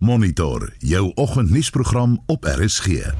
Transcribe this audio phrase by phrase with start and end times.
[0.00, 2.86] Monitor jou oggendnuusprogram op RSG.
[2.86, 3.12] In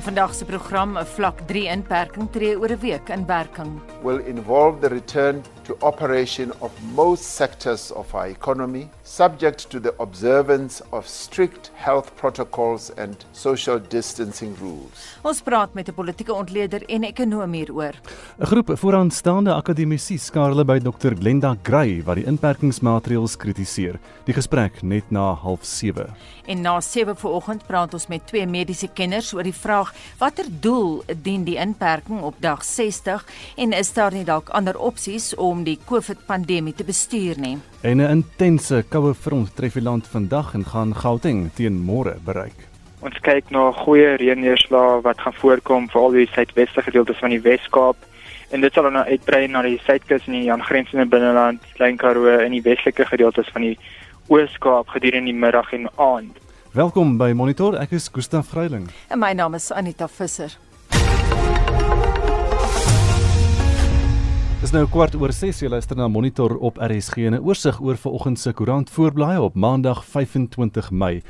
[0.00, 3.80] vandag se program 'n vlak 3 inperking tree oor 'n week in werking.
[4.02, 9.94] will involve the return to operation of most sectors of our economy, subject to the
[9.98, 15.16] observance of strict health protocols and social distancing rules.
[15.22, 17.94] Ons praat met 'n politieke ontleder en ekonom hieroor.
[18.38, 23.98] 'n Groep vooraanstaande akademisië skaar hulle by Dr Glenda Gray wat die inperkingsmaatreëls kritiseer.
[24.24, 26.10] Die gesprek net na 07:30.
[26.46, 31.02] En na 7 vanoggend praat ons met twee mediese kenners oor die vraag watter doel
[31.22, 33.24] dien die inperking op dag 60
[33.56, 37.56] en is daar nie dalk ander opsies om die COVID-pandemie te bestuur nie.
[37.82, 42.68] En 'n intense koue front tref die land vandag en gaan Gauteng teen môre bereik.
[43.00, 47.40] Ons kyk na goeie reënneerslae wat gaan voorkom vir al die suidweste gedeeltes van die
[47.40, 47.96] Wes-Kaap
[48.50, 52.50] en dit sal dan uitbrei na die suidkus en die aangrensende binneland, Klein Karoo en
[52.50, 53.78] die westelike gedeeltes van die
[54.28, 56.36] Oos-Kaap gedurende die middag en aand.
[56.72, 57.74] Welkom by Monitor.
[57.74, 58.90] Ek is Gustaf Vreiling.
[59.08, 60.69] En my naam is Anita Visser.
[64.60, 67.96] Dis nou kwart oor 6 jy luister na Monitor op RSG en 'n oorsig oor
[67.96, 71.22] vanoggend se koerant voorblaai op Maandag 25 Mei.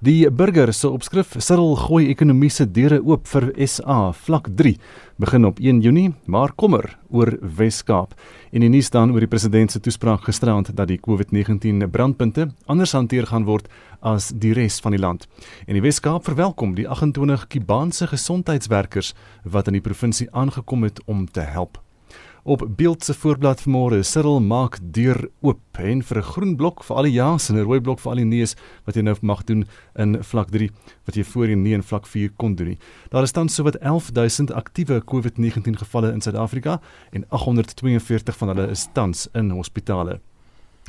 [0.00, 4.76] Die burger se opskrif Cyril gooi ekonomie se deure oop vir SA vlak 3
[5.18, 8.12] begin op 1 Junie, maar kommer oor Wes-Kaap.
[8.52, 12.92] En die nuus dan oor die president se toespraak gisterand dat die COVID-19 brandpunte anders
[12.92, 13.68] hanteer gaan word
[14.02, 15.26] as die res van die land.
[15.66, 21.26] En die Wes-Kaap verwelkom die 28 Kubaanse gesondheidswerkers wat in die provinsie aangekom het om
[21.26, 21.83] te help.
[22.46, 26.96] Op beeld se voorblad vanmôre Cyril maak deur oop en vir 'n groen blok vir
[26.96, 29.44] al die ja's en 'n rooi blok vir al die nee's wat jy nou mag
[29.44, 29.64] doen
[29.96, 30.68] in vlak 3
[31.06, 32.78] wat jy voorheen nie in vlak 4 kon doen nie.
[33.08, 36.80] Daar is tans sowat 11000 aktiewe COVID-19 gevalle in Suid-Afrika
[37.12, 40.20] en 842 van hulle is tans in hospitale.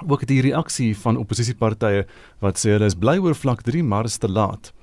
[0.04, 2.04] Ook die reaksie van oppositiepartye
[2.44, 4.74] wat sê hulle is bly oor vlak 3 maar is te laat.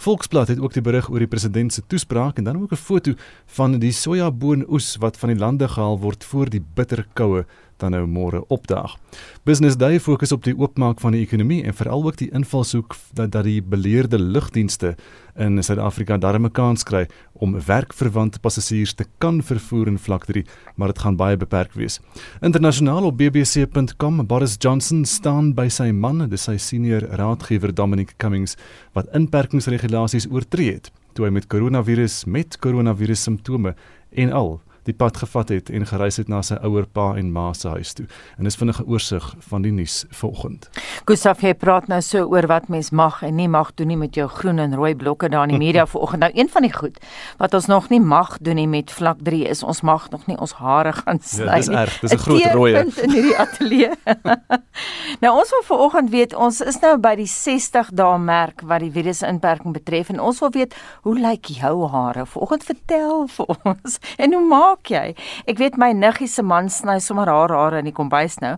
[0.00, 3.14] Volksblad het ook die berig oor die president se toespraak en dan ook 'n foto
[3.46, 7.44] van die sojaboonoes wat van die lande gehaal word voor die bitter koue
[7.80, 8.96] dan nou môre opdaag.
[9.44, 13.32] Business Day fokus op die oopmaak van die ekonomie en veral ook die invalshoek dat
[13.32, 14.94] dat die beleerde lugdienste
[15.36, 20.44] in Suid-Afrika darem 'n kans kry om werkverwante passasiers te kan vervoer in vlak 3,
[20.76, 22.00] maar dit gaan baie beperk wees.
[22.40, 28.56] Internasionaal op bbc.com Boris Johnson staan by sy man, dis sy senior raadgewer Dominic Cummings
[28.92, 33.74] wat inperkingsregulasies oortree het toe hy met koronavirus met koronavirus simptome
[34.10, 37.52] en al die pad gevat het en gereis het na sy ouer pa en ma
[37.52, 38.06] se huis toe.
[38.38, 40.68] En dis vinnige oorsig van die nuus vanoggend.
[41.06, 44.14] Gustaf jy praat nou so oor wat mens mag en nie mag doen nie met
[44.14, 46.20] jou groen en rooi blokke daar in die media vanoggend.
[46.20, 46.98] Nou een van die goed
[47.38, 50.36] wat ons nog nie mag doen nie met vlak 3 is ons mag nog nie
[50.38, 51.76] ons hare gaan sny Ja, dis nie.
[51.76, 52.72] erg, dis 'n groot rooi.
[52.72, 53.90] punt in hierdie ateljee.
[55.22, 58.90] nou ons wil vanoggend weet ons is nou by die 60 dae merk wat die
[58.90, 62.26] virusinperking betref en ons wil weet hoe lyk jou hare?
[62.26, 63.98] Vanoggend vertel vir ons.
[64.18, 65.14] En hoe maak jy?
[65.46, 68.56] Ek weet my niggie se man sny sommer haar hare in die kombuis nou.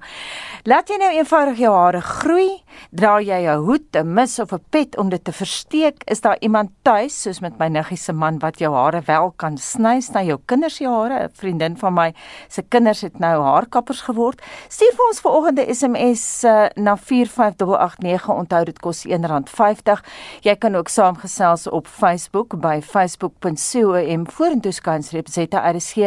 [0.64, 2.62] Laat jy nou eenvoudig jou hare groei?
[2.90, 6.02] Dra jy 'n hoed, 'n mis of 'n pet om dit te versteek?
[6.06, 9.56] Is daar iemand tuis soos met my niggie se man wat jou hare wel kan
[9.56, 10.00] sny?
[10.00, 11.24] Sny jou kinders se hare?
[11.24, 12.14] 'n Vriendin van my
[12.48, 14.40] se kinders het nou haarkappers geword.
[14.68, 18.28] Stuur vir ons vanoggend 'n SMS uh, na 45889.
[18.28, 20.02] Onthou dit kos R1.50.
[20.40, 25.28] Jy kan ook saamgesels op Facebook by facebook.com vorentoe skansreep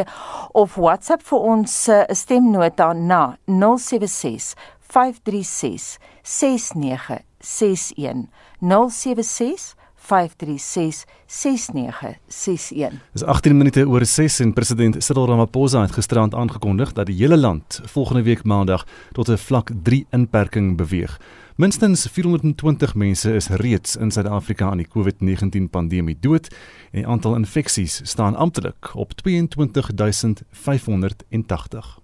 [0.03, 8.29] ZRSG of WhatsApp vir ons 'n uh, stemnota na 076 536 6961
[8.59, 16.94] 076 536 6961 Dis 18 minute oor 6 en president Cyril Ramaphosa het gisterand aangekondig
[16.94, 21.19] dat die hele land volgende week maandag tot 'n vlak 3 inperking beweeg.
[21.57, 26.49] Minstens 420 mense is reeds in Suid-Afrika aan die COVID-19 pandemie dood
[26.91, 31.99] en die aantal infeksies staan amptelik op 22580.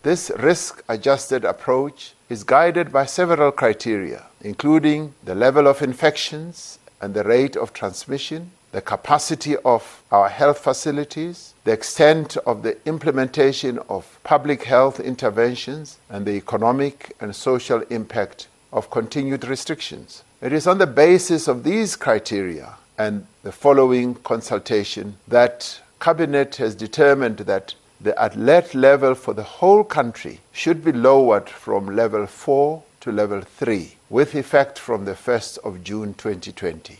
[0.00, 7.14] This risk adjusted approach is guided by several criteria, including the level of infections and
[7.14, 13.78] the rate of transmission, the capacity of our health facilities, the extent of the implementation
[13.88, 20.24] of public health interventions, and the economic and social impact of continued restrictions.
[20.42, 26.74] It is on the basis of these criteria and the following consultation that Cabinet has
[26.74, 32.82] determined that the alert level for the whole country should be lowered from level 4
[33.00, 36.98] to level 3 with effect from the 1st of June 2020.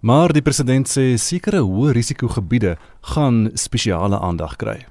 [0.00, 2.76] Maar die president sê sekere hoë risikogebiede
[3.14, 4.84] gaan spesiale aandag kry.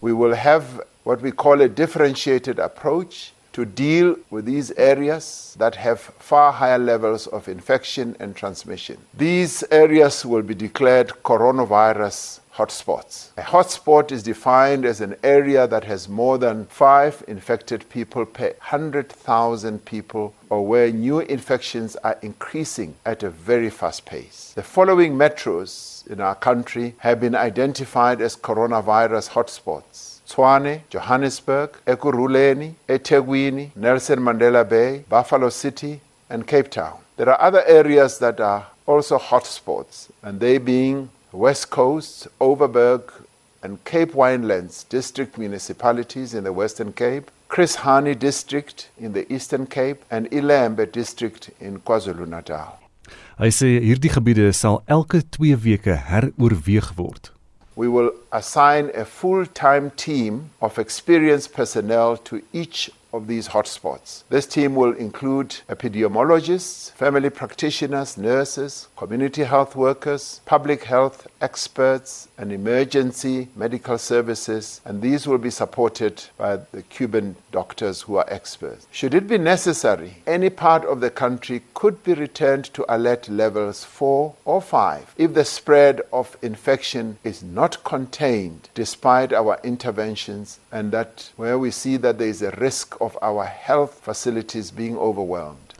[0.00, 5.76] We will have what we call a differentiated approach to deal with these areas that
[5.76, 8.98] have far higher levels of infection and transmission.
[9.16, 13.30] These areas will be declared coronavirus hotspots.
[13.36, 18.48] A hotspot is defined as an area that has more than five infected people per
[18.58, 24.52] 100,000 people or where new infections are increasing at a very fast pace.
[24.54, 30.13] The following metros in our country have been identified as coronavirus hotspots.
[30.28, 36.00] Tshwane, Johannesburg, Ekurhuleni, eThekwini, Nelson Mandela Bay, Buffalo City,
[36.30, 36.98] and Cape Town.
[37.16, 43.02] There are other areas that are also hotspots, and they being West Coast, Overberg,
[43.62, 49.66] and Cape Winelands district municipalities in the Western Cape, Chris Hani district in the Eastern
[49.66, 52.80] Cape, and Ilembe district in KwaZulu-Natal.
[53.38, 57.33] Hy sê hierdie gebiede sal elke 2 weke heroorweeg word.
[57.76, 64.24] We will assign a full time team of experienced personnel to each of these hotspots.
[64.28, 72.52] This team will include epidemiologists, family practitioners, nurses, community health workers, public health experts, and
[72.52, 78.86] emergency medical services, and these will be supported by the Cuban doctors who are experts.
[78.90, 83.84] Should it be necessary, any part of the country could be returned to alert levels
[83.84, 90.90] 4 or 5 if the spread of infection is not contained despite our interventions and
[90.92, 95.74] that where we see that there is a risk of our health facilities being overwhelmed.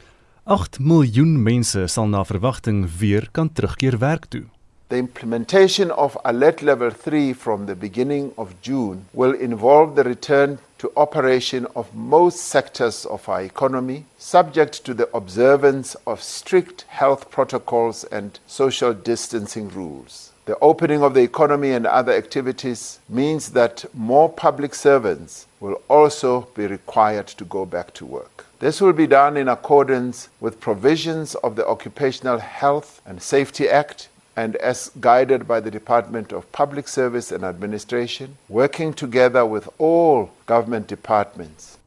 [0.47, 4.45] 8 miljoen mense sal na verwagting weer kan terugkeer werk toe.
[4.89, 10.59] The implementation of Alert Level 3 from the beginning of June will involve the return
[10.79, 17.31] to operation of most sectors of our economy, subject to the observance of strict health
[17.31, 20.34] protocols and social distancing rules.
[20.47, 26.49] The opening of the economy and other activities means that more public servants will also
[26.55, 28.45] be required to go back to work.
[28.59, 34.09] This will be done in accordance with provisions of the Occupational Health and Safety Act
[34.37, 40.31] and as guided by the Department of Public Service and Administration, working together with all
[40.45, 41.79] government departments.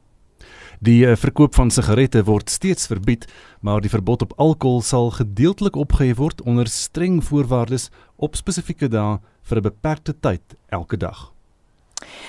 [0.80, 3.26] Die uh, verkoop van sigarette word steeds verbied,
[3.60, 9.18] maar die verbod op alkohol sal gedeeltelik opgehef word onder streng voorwaardes op spesifieke dae
[9.42, 11.32] vir 'n beperkte tyd elke dag.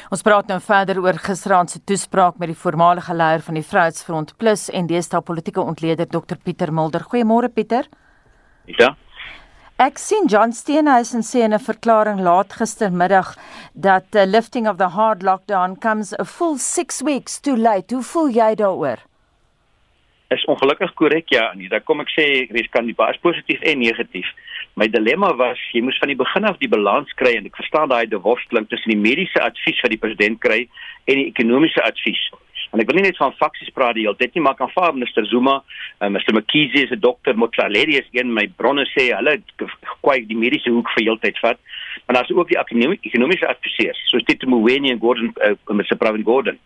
[0.10, 4.38] Ons praat nou verder oor gisteraand se toespraak met die voormalige leier van die Vryheidsfront
[4.38, 7.06] Plus en deesdae politieke ontleder Dr Pieter Mulder.
[7.06, 7.86] Goeiemôre Pieter.
[8.66, 8.95] Ja.
[9.80, 13.30] Ek sien John Steenhuisen sê in 'n verklaring laat gistermiddag
[13.74, 17.94] dat the lifting of the hard lockdown comes a full 6 weeks too late.
[17.96, 19.00] Hoe voel jy daaroor?
[20.36, 23.80] Is ongelukkig korrek ja, nee, dan kom ek sê ek kan die baie positief en
[23.80, 24.28] negatief.
[24.76, 27.88] My dilemma was jy moes van die begin af die balans kry en ek verstaan
[27.88, 30.68] daai worsteling tussen die mediese advies wat die president kry
[31.08, 32.20] en die ekonomiese advies.
[32.69, 34.94] En ek wil nie net van faksies praat die hele tyd nie, maar kan vaar
[34.94, 39.10] minister Zuma, uh, eh, Mr McKeezy is 'n dokter, Motlaledi is een my bronne sê
[39.10, 39.42] hulle
[40.01, 41.57] kwai die mediese hoek vir heeltyd vat.
[42.06, 46.60] Maar daar's ook die ekonomiese adviseurs, soos Tito Mboweni en Gordon uh, Mr Pravin Gordon.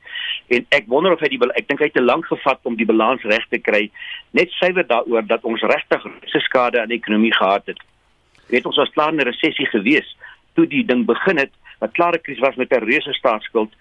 [0.47, 2.85] En ek wonder of hy die ek dink hy het te lank gevat om die
[2.85, 3.89] balans reg te kry,
[4.31, 7.79] net suiwer daaroor dat ons regtig se skade aan die ekonomie gehad het.
[8.51, 10.15] Weet ons was klaar in 'n resessie gewees
[10.53, 11.51] toe die ding begin het
[11.83, 13.71] wat klare krisis was met 'n reuse staatsskuld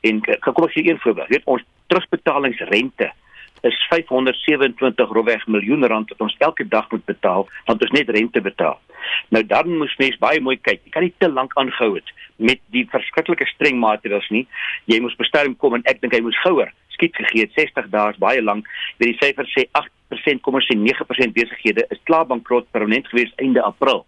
[0.00, 1.28] en kom ek gee een voorbeeld.
[1.28, 3.12] Weet ons terugbetalingsrente
[3.62, 8.40] is 527 roweg miljoen rand wat ons elke dag moet betaal want ons net rente
[8.40, 8.78] betaal.
[9.28, 10.80] Nou dan moet mens baie mooi kyk.
[10.84, 14.46] Jy kan nie te lank aangehou het met die verskriklike streng maatreëls nie.
[14.90, 16.72] Jy moet bestaan kom en ek dink hy moet gouer
[17.02, 18.68] skiet gegee 60 dae is baie lank.
[18.98, 23.32] Weet die syfer sê 8% kom ons sê 9% besighede is klaar bankrot permanent gewees
[23.42, 24.04] einde April.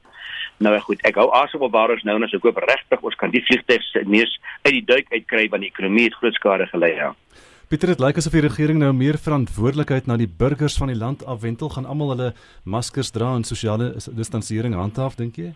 [0.63, 3.17] Nou goed, ek hou asem op waar ons nou en as ek hoop regtig ons
[3.19, 6.69] kan die vliegtuig se neus uit die duik uitkry want die ekonomie het groot skade
[6.71, 7.11] gelei ja.
[7.69, 11.25] Pieter, dit lyk asof die regering nou meer verantwoordelikheid na die burgers van die land
[11.27, 12.31] afwentel, gaan almal hulle
[12.69, 15.55] maskers dra en sosiale distansiering handhaaf, dink jy?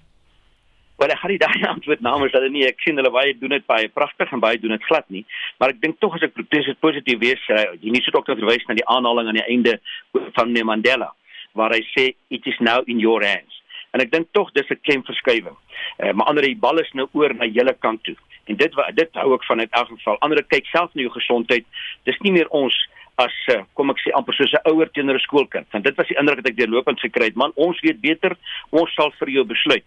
[0.99, 2.64] Wel, ek gaan nie daai antwoord namens hulle nie.
[2.67, 5.23] Ek sien hulle baie doen dit baie pragtig en baie doen dit glad nie.
[5.61, 6.35] Maar ek dink tog as ek
[6.83, 9.78] positief wees, uh, die nuus het ook verwys na die aanhaling aan die einde
[10.35, 11.12] van Mandela
[11.57, 13.57] waar hy sê it is now in your hands.
[13.90, 15.57] En ek dink tog dis 'n klemverskywing.
[15.97, 18.16] Eh uh, maar ander die bal is nou oor na julle kant toe.
[18.45, 20.18] En dit wat dit hou ek van in elk geval.
[20.18, 21.64] Ander kyk self na jou gesondheid.
[22.04, 25.26] Dis nie meer ons as uh, kom ek sê amper soos 'n ouer teenoor 'n
[25.26, 25.66] skoolkind.
[25.72, 27.37] Want dit was die indruk wat ek deurlopend gekry het.
[27.37, 28.37] Man, ons weet beter.
[28.70, 29.84] Ons sal vir jou besluit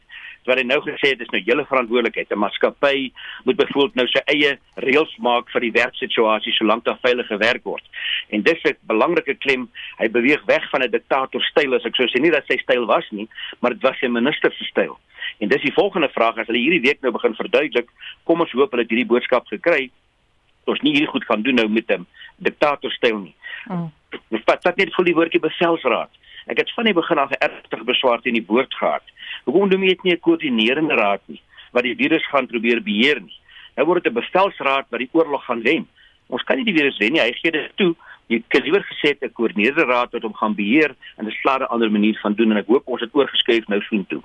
[0.50, 2.32] wat hy nou gesê het is nou julle verantwoordelikheid.
[2.32, 3.12] 'n Maatskappy
[3.46, 7.84] moet byvoorbeeld nou sy eie reëls maak vir die werksituasie solank daar veilig gewerk word.
[8.30, 9.70] En dis 'n belangrike klem.
[10.00, 13.06] Hy beweeg weg van 'n diktatorstyl as ek sou sê nie dat sy styl was
[13.12, 13.28] nie,
[13.60, 14.98] maar dit was sy minister se styl.
[15.40, 17.90] En dis die volgende vraag as hulle hierdie week nou begin verduidelik,
[18.24, 19.92] kom ons hoop hulle het hierdie boodskap gekry.
[20.66, 22.06] Ons nie hierdie goed gaan doen nou met 'n
[22.46, 23.36] diktatorstyl nie.
[23.70, 23.92] Mm.
[24.46, 26.12] Wat wat net vir die woordjie bevelsraad.
[26.52, 29.04] Ek het van die begin af 'n ernstige beswaar teen die woord gehad.
[29.46, 33.22] Hoekom doen jy dit nie 'n koördinerende raad nie wat die virus gaan probeer beheer
[33.22, 33.38] nie?
[33.76, 35.88] Nou word dit 'n bevelsraad wat die oorlog gaan wen.
[36.28, 37.22] Ons kan nie die virus wen nie.
[37.22, 37.96] Hy gee dit toe.
[38.28, 41.92] Jy kan liewer gesê 'n koördinerende raad wat hom gaan beheer en 'n slade ander
[41.92, 44.22] manier van doen en ek hoop ons het oorgeskuif nou soontoe.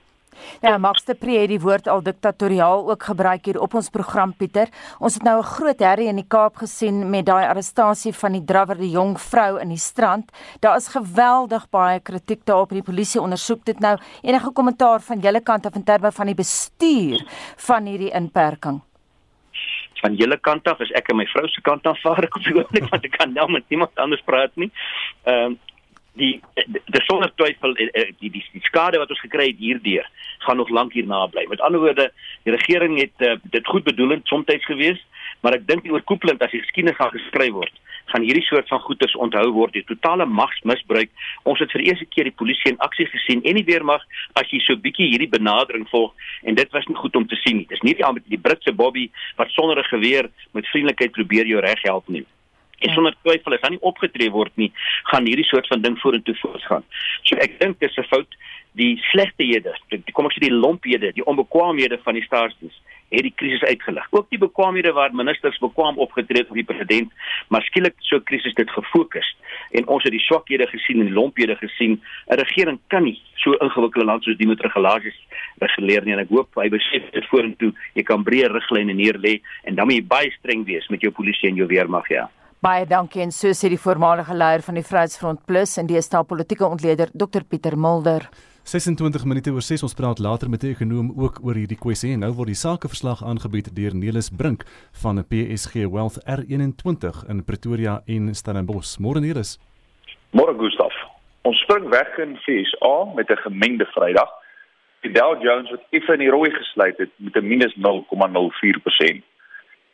[0.61, 4.35] Ja, Max de Pre het die woord al diktatoriaal ook gebruik hier op ons program
[4.37, 4.69] Pieter.
[4.99, 8.45] Ons het nou 'n groot herrie in die Kaap gesien met daai arrestasie van die
[8.45, 10.33] drawer die jong vrou in die strand.
[10.61, 13.97] Daar is geweldig baie kritiek daarop en die polisie ondersoek dit nou.
[14.23, 17.25] Enige kommentaar van julle kant af in terme van die bestuur
[17.57, 18.81] van hierdie inperking?
[20.00, 22.45] van julle kant af is ek en my vrou se kant af vaar ek op
[22.47, 24.71] die oomblik want ek kan nou met niemand anders praat nie.
[25.25, 25.59] Ehm um,
[26.16, 30.08] die die sonder twyfel eh, eh, die, die die skade wat ons gekry het hierdeur
[30.46, 31.46] gaan nog lank hierna bly.
[31.49, 32.11] Met ander woorde,
[32.44, 35.00] die regering het uh, dit goed bedoelend soms gewees,
[35.40, 37.80] maar ek dink die oorkoepelend as die geskiedenis gaan geskryf word,
[38.12, 41.11] gaan hierdie soort van goedes onthou word, die totale magsmisbruik.
[41.50, 44.04] Ons het vir die eerste keer die polisie in aksie gesien en die weermag
[44.38, 46.14] as jy so bietjie hierdie benadering volg
[46.46, 47.68] en dit was nie goed om te sien nie.
[47.73, 49.08] Dis nie die, die Britse Bobby
[49.40, 52.25] wat sonder 'n geweer met vriendelikheid probeer jou reg help nie.
[52.78, 54.73] En sonder twyfel as nie opgetree word nie,
[55.11, 56.85] gaan hierdie soort van ding vorentoe voortgaan.
[57.23, 58.37] So ek dink dis 'n fout
[58.76, 62.76] die slegtehede, die kom ek sê die lomphede, die onbekwaamhede van die staatsdiens
[63.09, 64.06] het die krisis uitgelig.
[64.11, 67.12] Ook die bekwaamhede waar ministers bekwaam opgetree het vir die president,
[67.49, 69.28] maar skielik so krisis dit gefokus
[69.78, 72.00] en ons het die swakhede gesien en die lomphede gesien.
[72.30, 75.18] 'n Regering kan nie so ingewikkelde land soos die met regulasies
[75.61, 77.73] reguleer nie en ek hoop hy besef dit vorentoe.
[77.95, 81.49] Jy kan breë riglyne neerlê en dan moet jy baie streng wees met jou polisie
[81.49, 82.28] en jou weermag, ja.
[82.64, 86.25] Baie dankie en so sê die voormalige leier van die Vryheidsfront Plus en die staal
[86.25, 88.25] politieke ontleder Dr Pieter Mulder.
[88.64, 92.20] 26 minute oor 6 ons praat later met 'n ekonom ook oor hierdie kwessie en
[92.20, 94.64] nou word die sakeverslag aangebied deur Nelis Brink
[95.02, 98.98] van PSG Wealth R21 in Pretoria en Stellenbosch.
[98.98, 99.58] Môre Nelis.
[100.32, 100.94] Môre Gustaf.
[101.42, 104.30] Ons spring weg in FSA met 'n gemengde Vrydag.
[105.02, 109.25] Die Dow Jones het effe in die rooi gesluit het met 'n minus 0,04%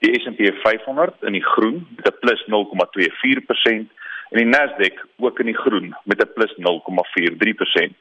[0.02, 3.86] die S&P 500 in die groen met 'n plus 0,24%
[4.30, 7.94] en die Nasdaq ook in die groen met 'n plus 0,43%.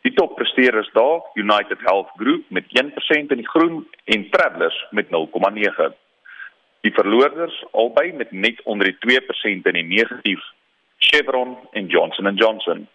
[0.00, 5.94] Die toppresteerders daar, United Health Group met 1% in die groen en Travelers met 0,9.
[6.80, 10.42] Die verloorders albei met net onder die 2% in die negatief,
[10.98, 12.88] Chevron en Johnson & Johnson.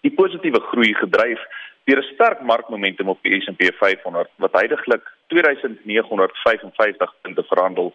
[0.00, 1.40] Die positiewe groei gedryf
[1.84, 7.92] deur 'n sterk markmomentum op die S&P 500 wat heidaglik 2955 punte verhandel,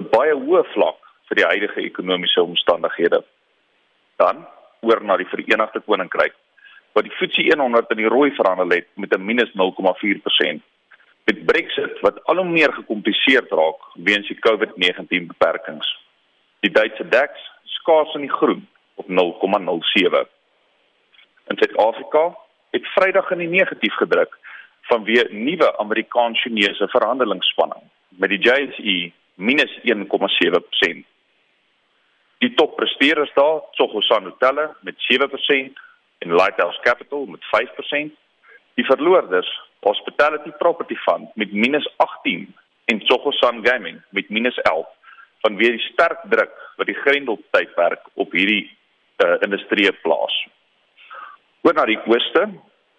[0.00, 3.24] 'n baie hoë vlak vir die huidige ekonomiese omstandighede.
[4.16, 4.46] Dan
[4.80, 6.34] oor na die Verenigde Koninkryk
[6.92, 10.62] waar die FTSE 100 in die rooi verhandel het met 'n minus 0,4%.
[11.24, 15.88] Met Brexit wat al hoe meer gekompliseer raak weens die COVID-19 beperkings.
[16.60, 17.30] Die Duitse DAX
[17.64, 20.26] skaars in die groen op 0,07.
[21.46, 22.36] In Suid-Afrika
[22.70, 24.38] het Vrydag in die negatief gedruk
[24.90, 27.84] vanweë nuwe Amerikaans-Chinese verhandelingsspanning
[28.22, 28.96] met die JSE
[29.36, 31.04] minus 1,7%.
[32.38, 35.82] Die toppresteerders daar, Tsogosan Hotel met 7%
[36.18, 38.12] en Lighthouse Capital met 5%.
[38.74, 39.48] Die verloorders,
[39.80, 44.86] Hospitality Property Fund met minus 18 en Tsogosan Gaming met minus 11
[45.44, 50.34] vanweë die sterk druk wat die Grendel tydperk op hierdie uh, industrie plaas.
[51.62, 52.48] Oor na die ooste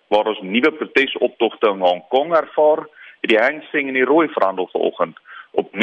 [0.07, 2.87] waar ons nuwe protesoptogte in Hong Kong ervaar,
[3.21, 5.19] het die Hang Seng in die rooi verhandel vanoggend
[5.51, 5.79] op -0,95%.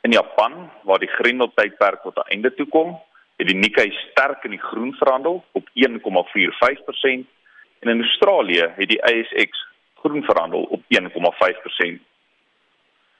[0.00, 3.00] In Japan, waar die Grendel tydperk tot 'n einde toe kom,
[3.36, 7.26] het die Nikkei sterk in die groen verhandel op 1,45%
[7.78, 12.00] en in Australië het die ASX groen verhandel op 1,5%.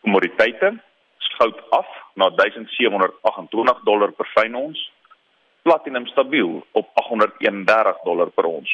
[0.00, 0.78] Kommoditeite
[1.18, 4.90] skout af na 1728 dollar per fyn ons
[5.68, 8.70] platinum stabiel op 831 dollar per ons.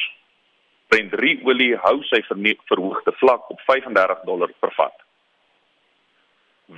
[0.87, 4.95] Brent olie hou sy verhoogde vlak op 35 dollar per vat.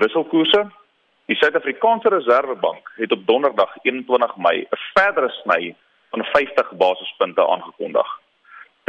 [0.01, 0.63] Wisselkoerse.
[1.29, 5.75] Die Suid-Afrikaanse Reserwebank het op Donderdag 21 Mei 'n verdere sny
[6.09, 8.09] van 50 basispunte aangekondig.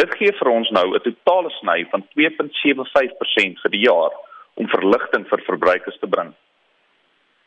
[0.01, 4.13] Dit gee vir ons nou 'n totale sny van 2.75% vir die jaar
[4.55, 6.33] om verligting vir verbruikers te bring.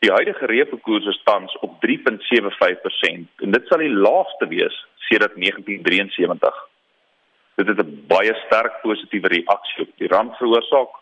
[0.02, 4.74] Die huidige repo koers is tans op 3.75% en dit sal die laagste wees
[5.06, 6.56] sedert 1973.
[7.60, 10.96] Dit het 'n baie sterk positiewe reaksie op die rand veroorsaak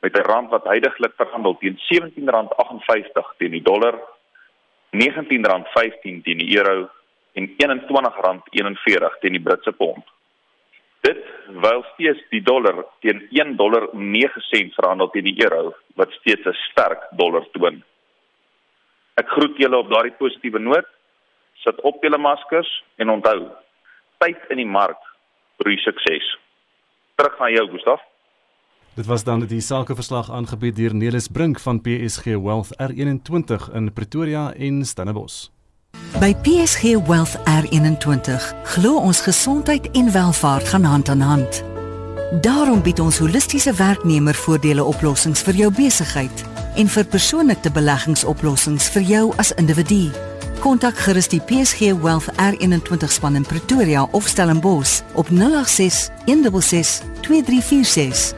[0.00, 3.98] met 'n rand wat heidaglik verhandel teen R17.58 teen die dollar,
[4.94, 6.88] R19.15 teen die euro
[7.32, 10.04] en R21.41 teen die Britse pond.
[11.00, 16.10] Dit wyl steeds die dollar teen 1 dollar 9 sent verhandel teen die euro wat
[16.12, 17.82] steeds 'n sterk dollar toon.
[19.16, 20.88] Ek groet julle op daardie positiewe noot.
[21.64, 22.68] Sit op julle maskers
[23.00, 23.46] en onthou,
[24.20, 25.00] tyd in die mark
[25.56, 26.26] broei sukses.
[27.16, 28.02] Terug na jou, Gustaf.
[28.96, 34.52] Dit was dan die sakeverslag aangebied deur Nelis Brink van PSG Wealth R21 in Pretoria
[34.52, 35.48] en Stellenbosch.
[36.20, 38.44] By PSG Wealth R21
[38.76, 41.64] glo ons gesondheid en welfaart gaan hand aan hand.
[42.44, 46.44] Daarom bied ons holistiese werknemervoordele oplossings vir jou besigheid
[46.76, 50.10] en vir persoonlike beleggingsoplossings vir jou as individu.
[50.60, 58.34] Kontak gerus die PSG Wealth R21 span in Pretoria of Stellenbosch op 086 166 2346.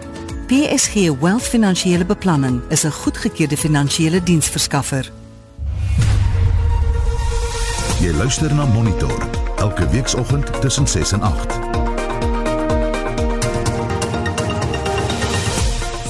[0.49, 5.12] PSG Wealth Finansiële Beplanning is 'n goedgekeurde finansiële diensverskaffer.
[8.00, 11.58] Jy luister na Monitor elke weekoggend tussen 6 en 8.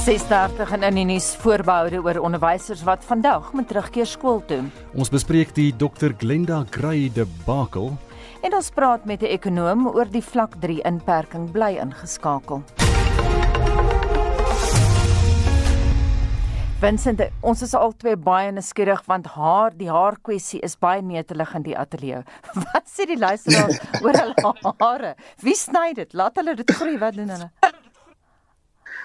[0.08, 4.62] 6:30 en in die nuus voorbehoude oor onderwysers wat vandag moet terugkeer skool toe.
[4.96, 7.90] Ons bespreek die Dr Glenda Gray debakel
[8.40, 12.62] En ons praat met 'n ekonoom oor die vlak 3 inperking bly ingeskakel.
[16.80, 21.62] Vincent, ons is albei baie nuuskierig want haar die haar kwessie is baie netelig in
[21.62, 22.22] die ateljee.
[22.72, 25.14] Wat sê die luisteraars oor hulle hare?
[25.42, 26.12] Wie sny dit?
[26.12, 27.50] Laat hulle dit groei, wat doen hulle?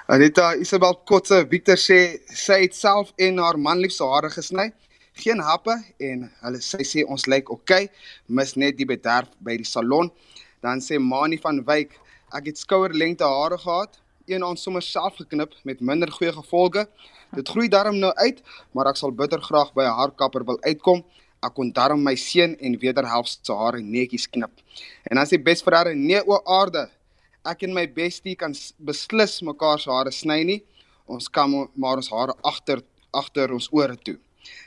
[0.06, 4.66] Anita Isabel Kotse Victor sê sy het self en haar man liefse hare gesny.
[5.16, 7.86] Geen happe en hulle sy sê ons lyk oukei,
[8.28, 10.10] mis net die bederf by die salon.
[10.60, 11.96] Dan sê Mani van Wyk,
[12.36, 13.96] ek het skouerlengte hare gehad,
[14.28, 16.84] een aan sommer self geknip met minder goeie gevolge.
[17.32, 18.44] Dit groei darm nou uit,
[18.76, 21.06] maar ek sal bitter graag by 'n haarkapper wil uitkom.
[21.40, 24.52] Ek kon darm my seun en wederhelf se hare netjies knip.
[25.08, 26.90] En dan sê besverre nee o aarde,
[27.46, 30.62] ek en my bestie kan beslis mekaar se hare sny nie.
[31.06, 32.84] Ons kan maar ons hare agter
[33.14, 34.18] agter ons ore toe.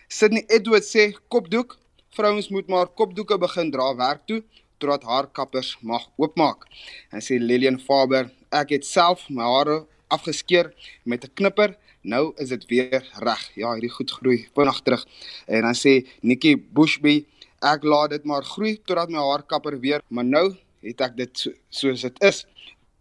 [0.08, 1.74] Sydney Edward sê kopdoek,
[2.14, 4.42] vrouens moet maar kopdoeke begin dra werk toe
[4.78, 6.66] totdat haarkappers mag oopmaak.
[7.10, 9.78] En sê Lilian Faber, ek het self my hare
[10.12, 10.70] afgeskeer
[11.04, 11.76] met 'n knipper.
[12.02, 13.42] Nou is dit weer reg.
[13.56, 15.06] Ja, hierdie goed groei vinnig terug.
[15.46, 17.26] En dan sê Nikki Bushby,
[17.62, 21.52] ek laat dit maar groei totdat my haarkapper weer, maar nou het ek dit so,
[21.70, 22.44] soos dit is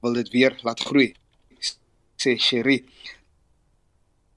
[0.02, 1.14] wil dit weer laat groei.
[2.18, 2.84] Sê Sherry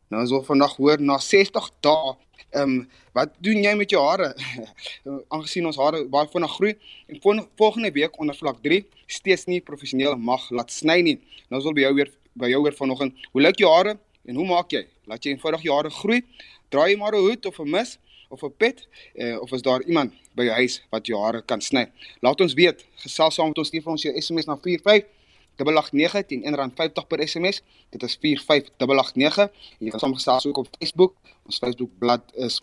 [0.08, 2.16] nou so vandag hoor na 60 dae
[2.48, 2.76] ehm um,
[3.12, 4.30] wat doen jy met jou hare?
[5.34, 6.74] Aangesien ons hare baie vinnig groei
[7.11, 11.18] en volgende week onder vlak 3 steeds nie professioneel mag laat sny nie.
[11.52, 14.46] Nou sal by jou weer by jou weer vanoggend hoe lyk jou hare en hoe
[14.46, 14.87] maak jy?
[15.11, 16.22] Laat jy eenvoudig jou hare groei
[16.72, 17.98] draai jy maar 'n hoed of 'n mis
[18.29, 21.61] of 'n pet eh, of is daar iemand by jou huis wat jou hare kan
[21.61, 25.19] sny laat ons weet gesels saam met ons stuur vir ons jou SMS na 45
[25.59, 27.62] 889 teen R1.50 per SMS.
[27.91, 29.51] Dit is 45889.
[29.79, 31.17] Jy kan saamgestel ook op Facebook.
[31.47, 32.61] Ons Facebookblad is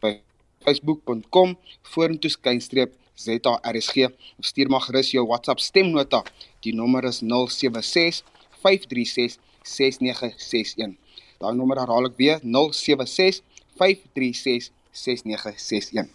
[0.00, 0.20] by
[0.66, 1.56] facebook.com
[1.94, 4.10] vorentoe skynstreep ZARSG.
[4.40, 6.22] Stuur maar gerus jou WhatsApp stemnota.
[6.62, 8.22] Die nommer is 076
[8.62, 10.94] 536 6961.
[11.40, 13.42] Daai nommer herhaal ek weer 076
[13.76, 16.08] 536 6961.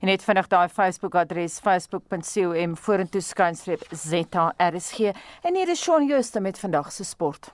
[0.00, 5.12] En net vinnig daai Facebook adres facebook.com vorentoe skynstreep ZRSG
[5.42, 7.52] en hier is Shaun Jooste met vandag se sport.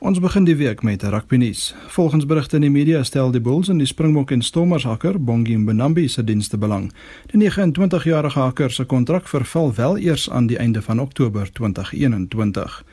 [0.00, 1.74] Ons begin die week met rugby nuus.
[1.92, 5.58] Volgens berigte in die media stel die Bulls en die Springbok en Stormers hakker Bongi
[5.60, 6.86] Mbonambi se dienste belang.
[7.28, 12.84] Die 29-jarige hakker se kontrak verval wel eers aan die einde van Oktober 2021.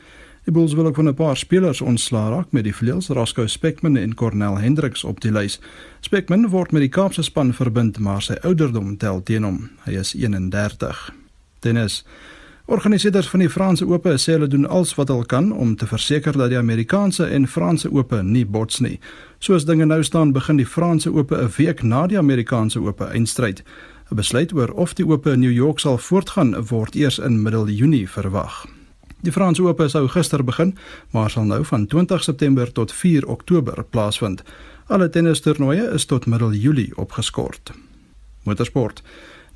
[0.47, 3.97] Die Bulls wil ook van 'n paar spelers ontslaa raak met die vleuels Roscoe Speckman
[3.97, 5.59] en Cornel Hendricks op die lys.
[5.99, 9.69] Speckman word met die Kaapse span verbind, maar sy ouderdom tel teen hom.
[9.83, 11.13] Hy is 31.
[11.59, 12.05] Tennis.
[12.65, 16.37] Organiseerders van die Franse Ope sê hulle doen alles wat hulle kan om te verseker
[16.37, 18.99] dat die Amerikaanse en Franse Ope nie bots nie.
[19.39, 23.63] Soos dinge nou staan, begin die Franse Ope 'n week na die Amerikaanse Ope eindstryd.
[24.11, 27.69] 'n Besluit oor of die Ope in New York sal voortgaan word eers in middel
[27.69, 28.76] Junie verwag.
[29.21, 30.75] Die Franse Ope sou gister begin,
[31.11, 34.43] maar sal nou van 20 September tot 4 Oktober plaasvind.
[34.87, 37.71] Alle tennistoernooie is tot middel Julie opgeskort.
[38.43, 39.01] Motorsport.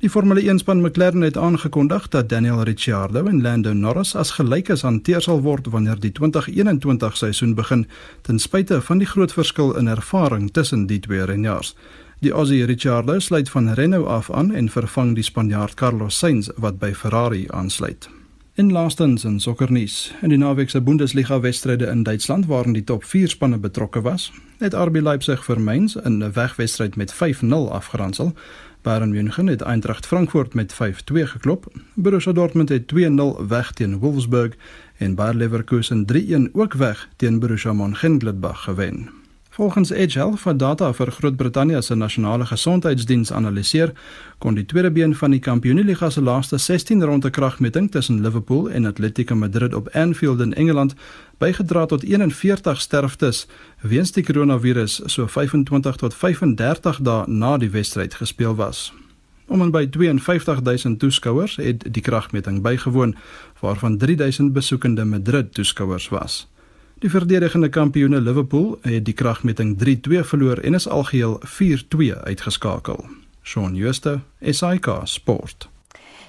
[0.02, 4.82] Die Formule 1 span McLaren het aangekondig dat Daniel Ricciardo en Lando Norris as gelykes
[4.82, 7.86] hanteer sal word wanneer die 2021 seisoen begin,
[8.26, 11.76] ten spyte van die groot verskil in ervaring tussen die twee renjaars.
[12.18, 16.78] Die Aussie Ricciardo sluit van Renault af aan en vervang die Spanjaard Carlos Sainz wat
[16.82, 18.10] by Ferrari aansluit.
[18.54, 23.04] In laastens in sokkernuus, in die naweek se Bundesliga wedstryde in Duitsland waarin die top
[23.04, 24.26] 4 spanne betrokke was,
[24.58, 28.34] het RB Leipzig vir Mainz in 'n wegwedstryd met 5-0 afgeronsel.
[28.82, 31.66] Bayern München het Eintracht Frankfurt met 5-2 geklop.
[31.94, 34.52] Borussia Dortmund het 2-0 weg teen Wolfsburg
[34.96, 39.21] en Bayer Leverkusen 3-1 ook weg teen Borussia Mönchengladbach gewen.
[39.52, 43.90] Volgens Edge Health wat data vir Groot-Brittanje se nasionale gesondheidsdiens analiseer,
[44.38, 48.86] kon die tweede been van die Kampioenligga se laaste 16 ronde kragmeting tussen Liverpool en
[48.88, 50.94] Atletico Madrid op Anfield in Engeland
[51.38, 53.46] bygedra tot 41 sterftes
[53.80, 58.92] weens die koronavirus so 25 tot 35 dae na die wedstryd gespeel was.
[59.46, 63.16] Om en by 52000 toeskouers het die kragmeting bygewoon,
[63.60, 66.51] waarvan 3000 besoekende Madrid toeskouers was.
[67.02, 73.04] Die verdedigende kampioene Liverpool het die kragmeting 3-2 verloor en is algeheel 4-2 uitgeskakel.
[73.42, 75.71] Shaun Schuster, SAK Sport.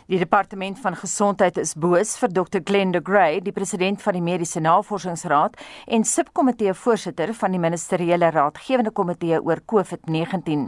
[0.07, 4.59] Die departement van gesondheid is boos vir Dr Glenda Gray, die president van die Mediese
[4.59, 5.55] Navorsingsraad
[5.87, 10.65] en subkomitee voorsitter van die ministeriële raadgewende komitee oor COVID-19.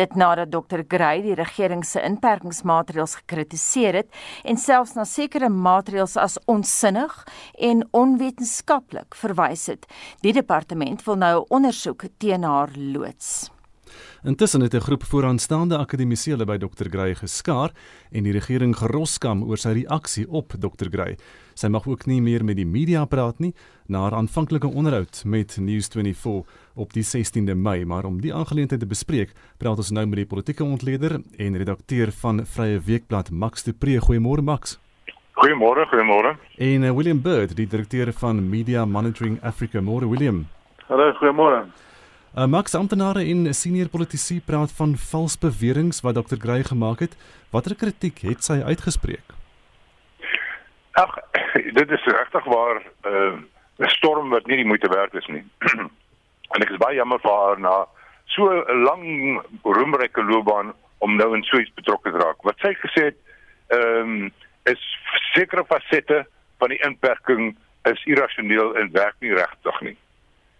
[0.00, 6.16] Dit nadat Dr Gray die regering se inperkingsmaatreëls gekritiseer het en selfs na sekere maatreëls
[6.16, 7.20] as onsinnig
[7.60, 9.84] en onwetenskaplik verwys het.
[10.24, 13.50] Die departement wil nou ondersoek teen haar loods.
[14.22, 17.70] Intussen het 'n groep vooraanstaande akademisiële by Dr Gray geskaar
[18.10, 21.16] en die regering geroskam oor sy reaksie op Dr Gray.
[21.54, 23.54] Sy mag ook nie meer met die media praat nie
[23.86, 28.86] na haar aanvanklike onderhoud met News24 op die 16de Mei, maar om die aangeleentheid te
[28.86, 33.72] bespreek, praat ons nou met die politieke ontleder en redakteur van Vrye Weekblad Max de
[33.72, 33.98] Pre.
[34.00, 34.80] Goeiemôre Max.
[35.32, 36.36] Goeiemôre, goeiemôre.
[36.56, 39.80] En uh, William Bird, die direkteur van Media Monitoring Africa.
[39.80, 40.46] Môre William.
[40.88, 41.87] Hallo, goeiemôre.
[42.36, 46.36] Uh, Max amptenare en senior politici praat van vals beweringe wat Dr.
[46.38, 47.16] Gray gemaak het.
[47.50, 49.32] Watter kritiek het sy uitgespreek?
[50.92, 51.14] Ag,
[51.80, 53.38] dit is regtig waar 'n uh,
[53.78, 55.44] 'n storm wat nie die moeite werd is nie.
[56.52, 57.86] en ek is baie jammer vir haar na
[58.26, 59.04] so 'n lang
[59.62, 62.42] roemryke loopbaan om nou in so iets betrokke te raak.
[62.42, 63.18] Wat sy gesê het,
[63.68, 64.32] ehm um,
[64.64, 64.82] is
[65.32, 66.26] sekere fasette
[66.58, 69.96] van die inperking is irrasioneel en werk nie regtig nie.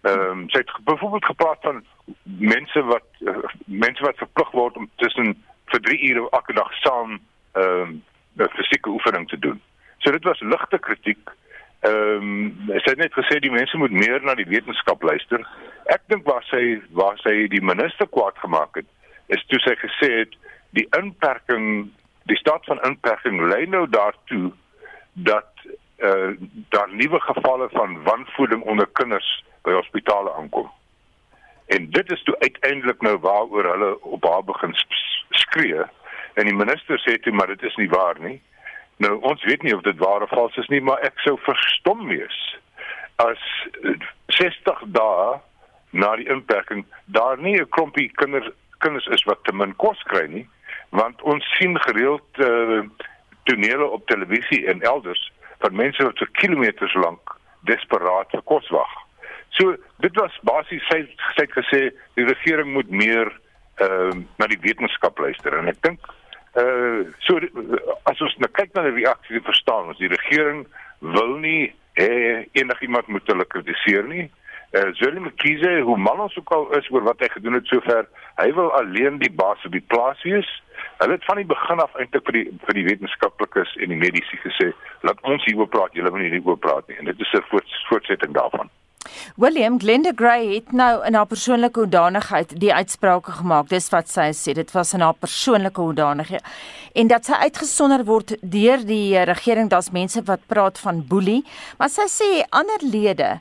[0.01, 1.85] Ehm um, sy het byvoorbeeld gepraat van
[2.23, 7.19] mense wat uh, mense wat verplig word om tussen vir 3 ure elke dag saam
[7.51, 8.03] ehm um,
[8.37, 9.61] 'n fisieke oefening te doen.
[9.97, 11.29] So dit was ligte kritiek.
[11.79, 15.43] Ehm um, sy het net gesê die mense moet meer na die wetenskap luister.
[15.85, 18.87] Ek dink waar sy waar sy die minister kwaad gemaak het,
[19.27, 21.91] is toe sy gesê het die inperking,
[22.23, 24.51] die staat van inperking lei nou daartoe
[25.13, 25.51] dat
[25.99, 26.31] eh uh,
[26.69, 30.69] daar nuwe gevalle van wanvoeding onder kinders by hospitale aankom.
[31.67, 34.73] En dit is toe uiteindelik nou waaroor hulle op haar begin
[35.29, 35.83] skree
[36.33, 38.39] en die minister sê toe maar dit is nie waar nie.
[38.97, 42.07] Nou ons weet nie of dit waar of vals is nie, maar ek sou verstom
[42.07, 42.39] wees
[43.19, 43.39] as
[44.39, 45.37] 60 dae
[45.91, 50.25] na die inperking daar nie 'n klompie kinders kinders is wat te min kos kry
[50.27, 50.47] nie,
[50.89, 52.81] want ons sien gereeld uh,
[53.43, 57.35] tonele op televisie en elders van mense wat vir kilometers lank
[57.67, 58.93] desperaat vir kos wag.
[59.57, 61.03] So dit was basies sy
[61.35, 61.81] sy het gesê
[62.19, 63.31] die regering moet meer
[63.79, 65.99] ehm uh, na die wetenskap luister en ek dink
[66.59, 67.37] eh uh, so
[68.11, 70.65] as ons nou kyk na die reaksie verstaan ons die regering
[70.99, 74.25] wil nie hê enigiemand moet hulle kritiseer nie.
[74.71, 77.69] Eh uh, Zulu Mkhize hoe mal ons ook al is oor wat hy gedoen het
[77.71, 78.09] sover
[78.41, 80.49] hy wil alleen die baas op die plaas wees.
[80.99, 84.41] Hulle het van die begin af eintlik vir die vir die wetenskaplikes en die mediese
[84.43, 84.71] gesê
[85.07, 87.47] laat ons hieroor praat, julle moet nie hieroor praat nie en dit is 'n
[87.87, 88.69] voortsetting daarvan.
[89.35, 93.69] William Glenda Gray het nou in haar persoonlike hoedanigheid die uitsprake gemaak.
[93.69, 94.53] Dis wat sy sê.
[94.53, 96.43] Dit was in haar persoonlike hoedanigheid.
[96.93, 101.43] En dat sy uitgesonder word deur die regering, daar's mense wat praat van boelie,
[101.77, 103.37] maar sy sê ander lede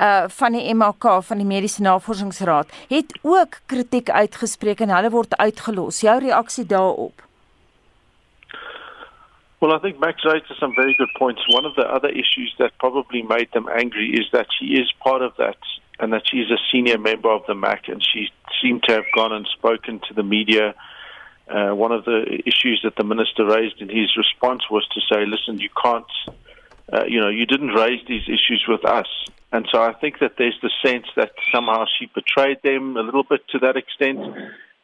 [0.00, 5.36] uh van die MAK van die Mediese Navorsingsraad het ook kritiek uitgespreek en hulle word
[5.36, 6.00] uitgelos.
[6.00, 7.31] Jou reaksie daarop?
[9.62, 11.40] Well, I think Max raised some very good points.
[11.48, 15.22] One of the other issues that probably made them angry is that she is part
[15.22, 15.56] of that
[16.00, 18.26] and that she is a senior member of the MAC and she
[18.60, 20.74] seemed to have gone and spoken to the media.
[21.48, 25.24] Uh, one of the issues that the minister raised in his response was to say,
[25.26, 26.10] listen, you can't,
[26.92, 29.06] uh, you know, you didn't raise these issues with us.
[29.52, 33.22] And so I think that there's the sense that somehow she betrayed them a little
[33.22, 34.18] bit to that extent.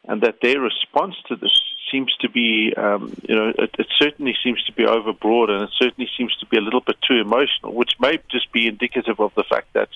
[0.09, 4.35] And that their response to this seems to be, um, you know, it, it certainly
[4.43, 7.73] seems to be overbroad and it certainly seems to be a little bit too emotional,
[7.73, 9.89] which may just be indicative of the fact that,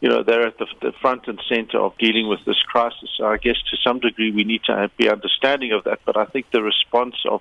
[0.00, 3.08] you know, they're at the, the front and center of dealing with this crisis.
[3.16, 6.26] So I guess to some degree we need to be understanding of that, but I
[6.26, 7.40] think the response of,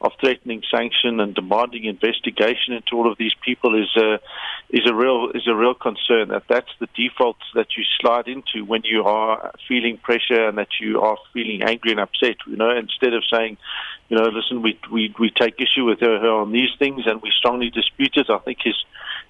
[0.00, 4.20] of threatening sanction and demanding investigation into all of these people is a,
[4.70, 6.28] is a real is a real concern.
[6.28, 10.80] That that's the default that you slide into when you are feeling pressure and that
[10.80, 12.36] you are feeling angry and upset.
[12.46, 13.56] You know, instead of saying,
[14.08, 17.22] you know, listen, we we we take issue with her, her on these things and
[17.22, 18.28] we strongly dispute it.
[18.30, 18.76] I think his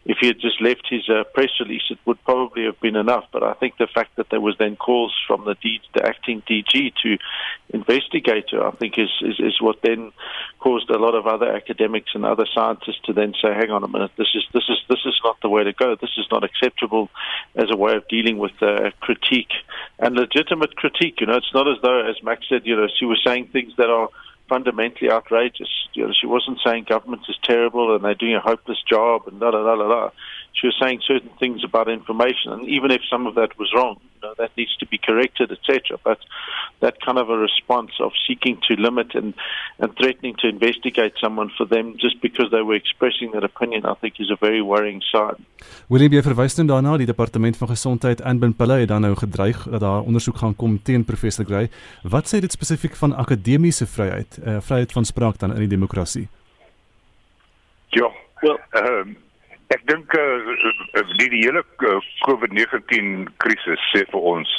[0.07, 3.25] if he had just left his uh, press release, it would probably have been enough.
[3.33, 6.43] But I think the fact that there was then calls from the, D, the acting
[6.43, 7.19] DG to
[7.71, 10.12] investigate her, I think, is, is, is what then
[10.59, 13.88] caused a lot of other academics and other scientists to then say, "Hang on a
[13.88, 15.95] minute, this is this is this is not the way to go.
[15.95, 17.09] This is not acceptable
[17.55, 19.53] as a way of dealing with uh, critique
[19.99, 23.07] and legitimate critique." You know, it's not as though, as Max said, you know, she
[23.07, 24.09] was saying things that are
[24.48, 25.68] fundamentally outrageous.
[25.92, 29.40] You know, she wasn't saying government is terrible and they're doing a hopeless job and
[29.40, 30.11] da da da da da.
[30.52, 34.00] She was saying certain things about information, and even if some of that was wrong,
[34.25, 35.99] know, that needs to be corrected, etc.
[36.09, 36.21] But
[36.81, 39.35] that kind of a response of seeking to limit and
[39.79, 43.95] and threatening to investigate someone for them just because they were expressing that opinion, I
[44.01, 45.39] think, is a very worrying sign.
[45.89, 49.15] William, jy verwys nou daarna die departement van gesondheid en Ben Pille het dan nou
[49.19, 51.69] gedreig dat daar ondersoek gaan kom teen professor Gray.
[52.03, 56.29] Wat sê dit spesifiek van akademiese vryheid, uh, vryheid van spraak dan in die demokrasie?
[57.95, 58.11] Ja.
[58.41, 59.17] Wel, ehm um,
[59.72, 60.22] ek dink eh
[61.00, 64.50] uh, die, die hele uh, COVID-19 krisis sê vir ons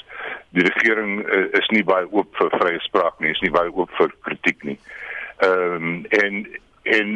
[0.57, 3.91] die regering uh, is nie baie oop vir vrye spraak nie, is nie baie oop
[3.99, 4.77] vir kritiek nie.
[5.45, 6.45] Ehm um, en
[6.83, 7.09] en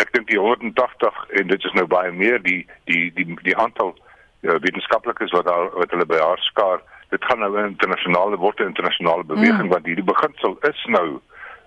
[0.00, 3.94] ek dink die 180 en dit is nou baie meer die die die die aantal
[3.96, 8.60] uh, wetenskaplikes wat daar wat hulle by haar skaar, dit gaan nou 'n internasionale word
[8.60, 9.74] 'n internasionale beweging mm.
[9.74, 11.20] want hierdie beginsel is nou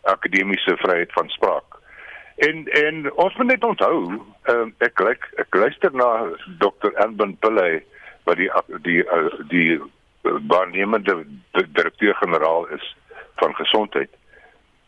[0.04, 1.79] akademiese vryheid van spraak.
[2.40, 3.98] En en ons moet net onthou,
[4.52, 6.08] uh, ek ek, ek luister na
[6.62, 6.94] Dr.
[7.04, 7.82] Anban Pillay
[8.24, 8.48] wat die
[8.86, 9.76] die uh, die
[10.24, 11.18] waarnemende
[11.52, 12.96] direkteur-generaal is
[13.44, 14.10] van gesondheid.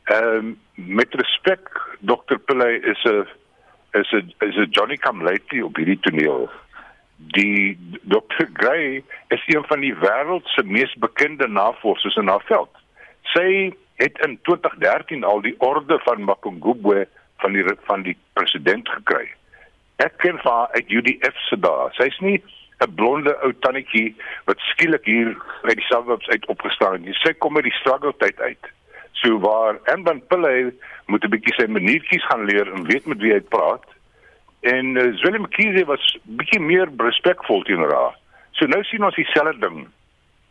[0.03, 2.39] Ehm um, met respek Dr.
[2.39, 3.27] Pillay is 'n
[3.99, 6.49] is 'n is 'n Johnny come lately op hierdie toneel.
[7.15, 8.47] Die Dr.
[8.53, 12.71] Gray is een van die wêreld se mees bekende navorsers in haar veld.
[13.23, 17.07] Sy het in 2013 al die orde van Makongubwe
[17.41, 19.27] van die van die president gekry.
[20.01, 21.89] Ek ken haar uit UDF se dae.
[21.97, 22.41] Sy's nie
[22.81, 27.17] 'n blonde ou tannetjie wat skielik hier by die suburbs uit opgestaan het nie.
[27.21, 28.71] Sy kom uit die struggle tyd uit.
[29.21, 30.73] So waar Emban Pillay
[31.05, 33.85] moet 'n bietjie sy maniertjies gaan leer en weet met wie hy praat.
[34.61, 38.15] En uh, Willem Kiese was bietjie meer respekvol teenoor haar.
[38.51, 39.87] So nou sien ons dieselfde ding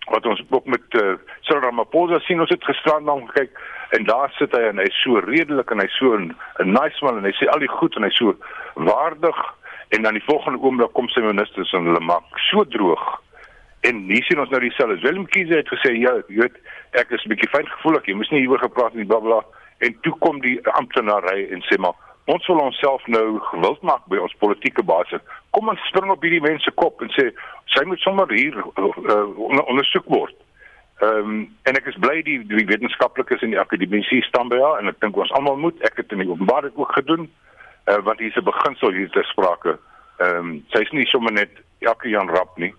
[0.09, 2.41] wat ons ook met uh, Cyril Ramaphosa sien.
[2.41, 3.59] Ons het gisterand dan gekyk
[3.91, 6.35] en daar sit hy en hy's so redelik en hy's so 'n
[6.65, 8.37] nice man en hy sê al die goed en hy's so
[8.75, 9.39] waardig.
[9.91, 13.21] En dan die volgende oomblik kom sy ministers en hulle maak so droog.
[13.81, 15.01] En hier sien ons nou dieselfde.
[15.01, 16.57] Willem Kiese het gesê ja jy weet
[16.93, 19.45] ek is 'n bietjie fyn gevoelig jy moes nie hieroor gepraat nie blablabla
[19.79, 21.95] en toe kom die amptenary en sê maar
[22.35, 25.23] ons wil onsself nou gewild maak by ons politieke basis
[25.57, 27.31] kom ons spring op hierdie mense kop en sê
[27.75, 29.27] sy moet sommer hier uh,
[29.66, 30.37] ondersoek word
[31.01, 34.83] Ehm um, en ek is bly die die wetenskaplikes in die akademie staan by haar
[34.83, 37.23] en ek dink ons almal moet ek het in die openbaarheid ook gedoen
[37.88, 39.79] uh, want hier's 'n beginsel hier ter sprake.
[40.19, 42.75] Ehm um, sy's nie sommer net elke Jan Rap nie.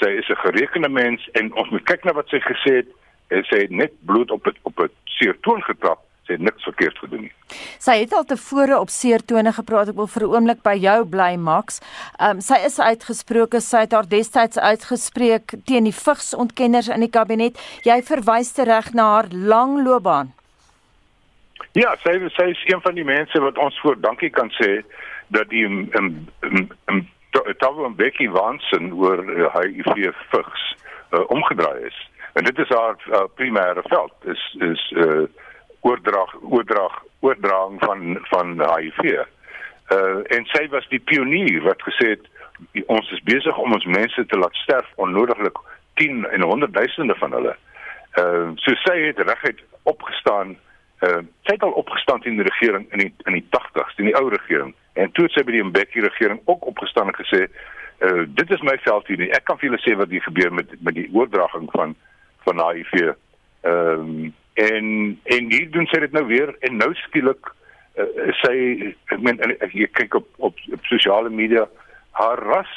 [0.00, 2.88] Sy is 'n gerekende mens en ons moet kyk na wat sy gesê het
[3.28, 6.66] en sy het net bloed op het, op 'n seer toon getrap sy het niks
[6.68, 7.32] verkeerd gedoen nie.
[7.80, 9.88] Sy het al tevore op seertone gepraat.
[9.88, 11.80] Ek wil vir 'n oomblik by jou bly, Max.
[12.20, 17.10] Ehm um, sy is uitgesproke, sy het haar destyds uitgespreek teen die vigsontkenners in die
[17.10, 17.56] kabinet.
[17.84, 20.32] Jy verwys terug na haar lang loopbaan.
[21.72, 24.82] Ja, sy sy is een van die mense wat ons voor dankie kan sê
[25.28, 26.28] dat die in in
[26.86, 27.08] in
[27.58, 29.20] Tawe en Becky Wansen oor
[29.52, 30.76] HIV vigs
[31.12, 32.10] uh, omgedraai is.
[32.32, 34.12] En dit is haar uh, primêre veld.
[34.24, 35.26] Is is uh
[35.80, 39.24] oordrag oordrag oordraging van van HIV.
[39.92, 42.26] Uh en sy was die pionier wat gesê het
[42.86, 45.58] ons is besig om ons mense te laat sterf onnodiglik
[45.94, 47.56] 10 en 100 duisende van hulle.
[48.20, 50.56] Uh so sy het reguit opgestaan
[51.06, 54.16] uh sy het al opgestaan in die regering in die in die 80s, in die
[54.18, 54.74] ou regering.
[54.92, 57.46] En toe het sy by die Mbeki regering ook opgestaan en gesê
[58.02, 59.24] uh dit is my veld hier.
[59.30, 61.96] Ek kan vir julle sê wat hier gebeur met met die oordraging van
[62.46, 63.14] van HIV.
[63.62, 64.86] Ehm um, en
[65.36, 67.52] en hier doen sy dit nou weer en nou skielik
[68.00, 68.06] uh,
[68.42, 68.54] sy
[69.12, 71.66] ek meen ek kyk op op, op sosiale media
[72.18, 72.74] haar ras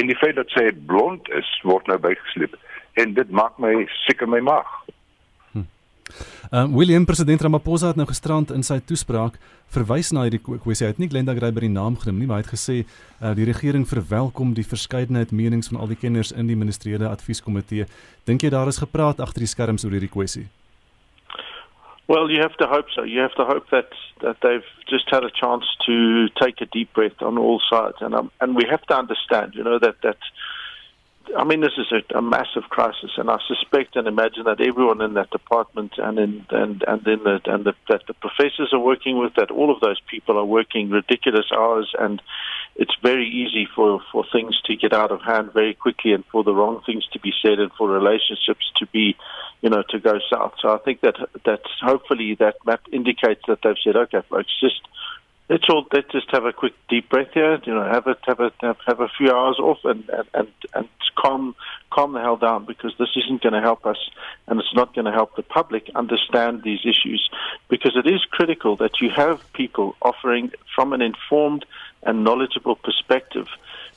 [0.00, 2.56] en die feit dat sy blond is word nou bygesleep
[3.00, 3.72] en dit maak my
[4.04, 4.66] seker my mag.
[5.52, 5.64] Hm.
[6.50, 9.38] Um, William president Ramaphosa het nou gisterand in sy toespraak
[9.70, 10.88] verwys na hierdie kwessie.
[10.88, 13.46] Hy het nie Glenda by die naam genoem nie, maar hy het gesê uh, die
[13.46, 17.86] regering verwelkom die verskeidenheid menings van al die kenners in die ministeriële advieskomitee.
[18.26, 20.48] Dink jy daar is gepraat agter die skerms oor hierdie kwessie?
[22.10, 23.04] Well, you have to hope so.
[23.04, 26.92] You have to hope that that they've just had a chance to take a deep
[26.92, 30.16] breath on all sides, and um, and we have to understand, you know, that that.
[31.38, 35.00] I mean, this is a, a massive crisis, and I suspect and imagine that everyone
[35.02, 38.80] in that department and in and and in the and the, that the professors are
[38.80, 42.20] working with that all of those people are working ridiculous hours, and
[42.76, 46.42] it's very easy for for things to get out of hand very quickly, and for
[46.44, 49.16] the wrong things to be said, and for relationships to be
[49.60, 50.54] you know, to go south.
[50.60, 54.80] So I think that that hopefully that map indicates that they've said, okay, folks, just
[55.48, 57.60] let's all let's just have a quick deep breath here.
[57.64, 58.52] You know, have a have a
[58.86, 61.54] have, a few hours off and and and, and calm
[61.90, 63.98] calm the hell down because this isn't going to help us
[64.46, 67.28] and it's not going to help the public understand these issues
[67.68, 71.66] because it is critical that you have people offering from an informed
[72.02, 73.46] and knowledgeable perspective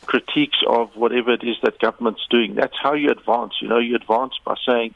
[0.05, 2.55] critiques of whatever it is that government's doing.
[2.55, 3.53] That's how you advance.
[3.61, 4.93] You know, you advance by saying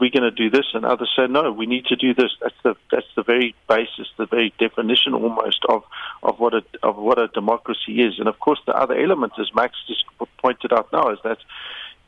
[0.00, 2.30] we're going to do this, and others say no, we need to do this.
[2.40, 5.82] That's the that's the very basis, the very definition almost of
[6.22, 8.18] of what a of what a democracy is.
[8.18, 10.04] And of course, the other element, as Max just
[10.38, 11.38] pointed out now, is that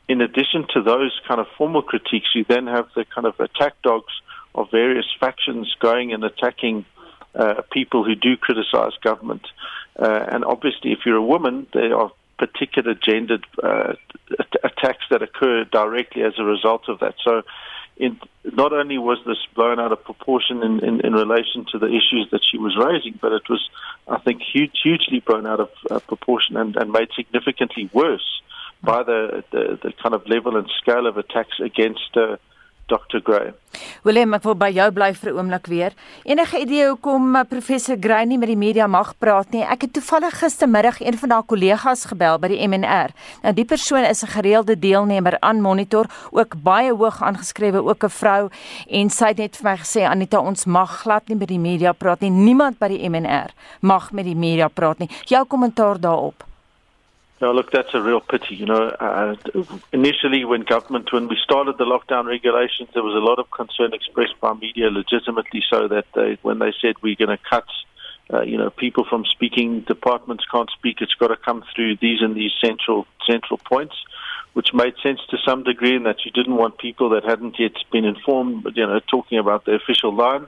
[0.07, 3.81] in addition to those kind of formal critiques, you then have the kind of attack
[3.81, 4.13] dogs
[4.53, 6.85] of various factions going and attacking
[7.33, 9.47] uh, people who do criticize government.
[10.01, 13.93] Uh, and obviously, if you're a woman, there are particular gendered uh,
[14.63, 17.13] attacks that occur directly as a result of that.
[17.23, 17.43] So,
[17.97, 21.85] in, not only was this blown out of proportion in, in, in, relation to the
[21.85, 23.69] issues that she was raising, but it was,
[24.07, 28.41] I think, huge, hugely blown out of uh, proportion and, and made significantly worse
[28.81, 32.37] by the, the, the kind of level and scale of attacks against uh,
[32.91, 33.21] Dr.
[33.23, 33.53] Gray.
[34.03, 35.93] Willem, ek wil by jou bly vir 'n oomblik weer.
[36.27, 39.63] Enige idee hoekom uh, professor Gray nie met die media mag praat nie?
[39.63, 43.15] Ek het toevallig gistermiddag een van haar kollegas gebel by die MNR.
[43.43, 48.09] Nou die persoon is 'n gereelde deelnemer aan Monitor, ook baie hoog aangeskrewe, ook 'n
[48.09, 48.49] vrou
[48.89, 51.93] en sy het net vir my gesê Anita, ons mag glad nie met die media
[51.93, 52.29] praat nie.
[52.29, 53.51] Niemand by die MNR
[53.81, 55.09] mag met die media praat nie.
[55.25, 56.50] Jou kommentaar daarop?
[57.41, 58.53] No, look, that's a real pity.
[58.55, 59.35] You know, uh,
[59.91, 63.93] initially when government, when we started the lockdown regulations, there was a lot of concern
[63.93, 67.65] expressed by media, legitimately so, that they, when they said we're going to cut,
[68.31, 70.97] uh, you know, people from speaking, departments can't speak.
[71.01, 73.95] It's got to come through these and these central central points,
[74.53, 77.73] which made sense to some degree, in that you didn't want people that hadn't yet
[77.91, 80.47] been informed, you know, talking about the official line.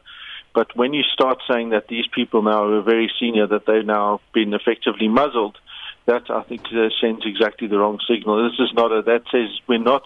[0.54, 4.22] But when you start saying that these people now are very senior, that they've now
[4.32, 5.58] been effectively muzzled
[6.06, 8.50] that I think uh, sends exactly the wrong signal.
[8.50, 10.04] This is not a that says we're not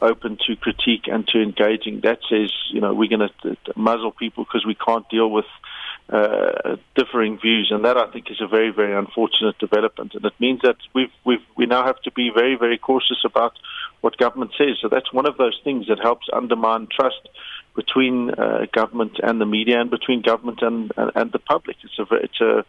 [0.00, 2.00] open to critique and to engaging.
[2.00, 5.46] That says you know we're going to muzzle people because we can't deal with
[6.08, 10.14] uh, differing views, and that I think is a very very unfortunate development.
[10.14, 13.52] And it means that we've we've we now have to be very very cautious about
[14.00, 14.78] what government says.
[14.80, 17.28] So that's one of those things that helps undermine trust
[17.76, 21.76] between uh, government and the media, and between government and and, and the public.
[21.82, 22.64] It's a it's a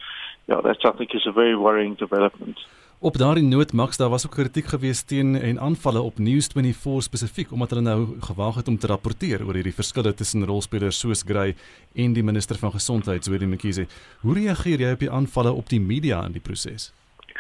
[0.45, 2.59] ja, that I think is a very worrying development.
[3.03, 7.51] Op daardie noot Max, daar was ook kritiek gewees teen en aanvalle op News24 spesifiek
[7.51, 11.55] omdat hulle nou gewaag het om te rapporteer oor hierdie verskille tussen rolspelers soos Gray
[11.95, 13.87] en die minister van gesondheid, Zweli Mkhize.
[14.21, 16.91] Hoe reageer jy op die aanvalle op die media in die proses?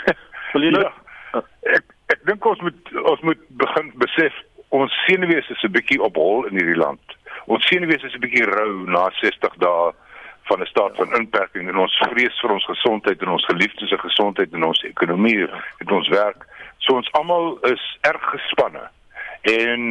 [1.31, 4.35] Ja, ek ek dink ons moet ons moet begin besef
[4.75, 7.15] ons senuwees is 'n bietjie op hol in hierdie land.
[7.45, 9.93] Ons senuwees is 'n bietjie rou na 60 dae
[10.43, 13.97] van 'n staat van inperking en ons vrees vir ons gesondheid en ons geliefdes se
[13.97, 16.45] gesondheid en ons ekonomie en ons werk.
[16.77, 18.89] So ons almal is erg gespanne.
[19.41, 19.81] En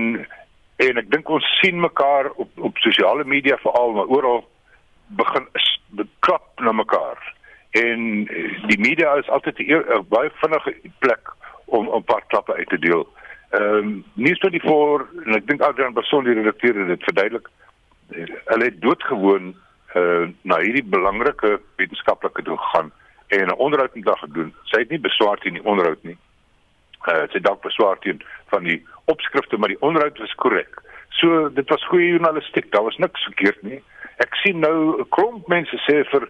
[0.76, 4.48] en ek dink ons sien mekaar op op sosiale media veral maar oral
[5.06, 5.46] begin
[5.88, 7.34] beklap na mekaar.
[7.70, 8.24] En
[8.66, 11.32] die media is altyd 'n baie vinnige plek
[11.64, 13.08] om 'n paar klappe uit te deel.
[13.50, 17.02] Ehm um, nie so die voor en ek dink Adrian Basson die redakteur het dit
[17.02, 17.48] verduidelik.
[18.44, 19.54] Hulle het doodgewoon
[19.94, 22.92] uh, na hierdie belangrike wetenskaplike toe gegaan
[23.29, 24.55] en 'n onderhoud met haar gedoen.
[24.64, 26.18] Sy het nie beswaar teen die onderhoud nie.
[27.09, 30.83] Uh, sy dalk beswaar teen van die opskrifte, maar die onderhoud was korrek.
[31.09, 32.72] So dit was goeie journalistiek.
[32.72, 33.83] Daar was niks verkeerd nie.
[34.16, 36.29] Ek sien nou 'n klomp mense sê vir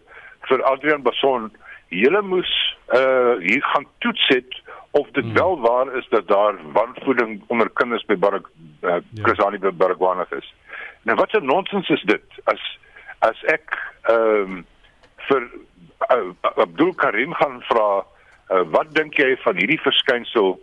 [0.48, 1.50] vir Adrian Basson,
[1.88, 2.52] julle moes
[2.94, 5.34] uh hier gaan toets het of dit hmm.
[5.34, 8.50] wel waar is dat daar wanvoeding onder kinders by Barak
[8.82, 9.22] uh, ja.
[9.22, 10.54] Krasani by Baragwana is.
[11.02, 12.78] Nou wat 'n nonsens is dit as
[13.26, 13.76] as ek
[14.10, 14.66] ehm um,
[15.28, 15.44] vir
[16.10, 20.56] uh, Abdul Karim gaan vra uh, wat dink jy van hierdie verskynsel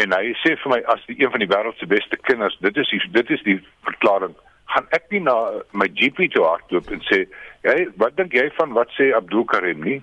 [0.00, 2.76] en hy sê vir my as die een van die wêreld se beste kinders dit
[2.82, 4.34] is die, dit is die verklaring
[4.74, 5.36] gaan ek nie na
[5.76, 7.24] my GP toe hardloop en sê,
[7.66, 10.02] "Jy, wat dink jy van wat sê Abdul Karim nie?"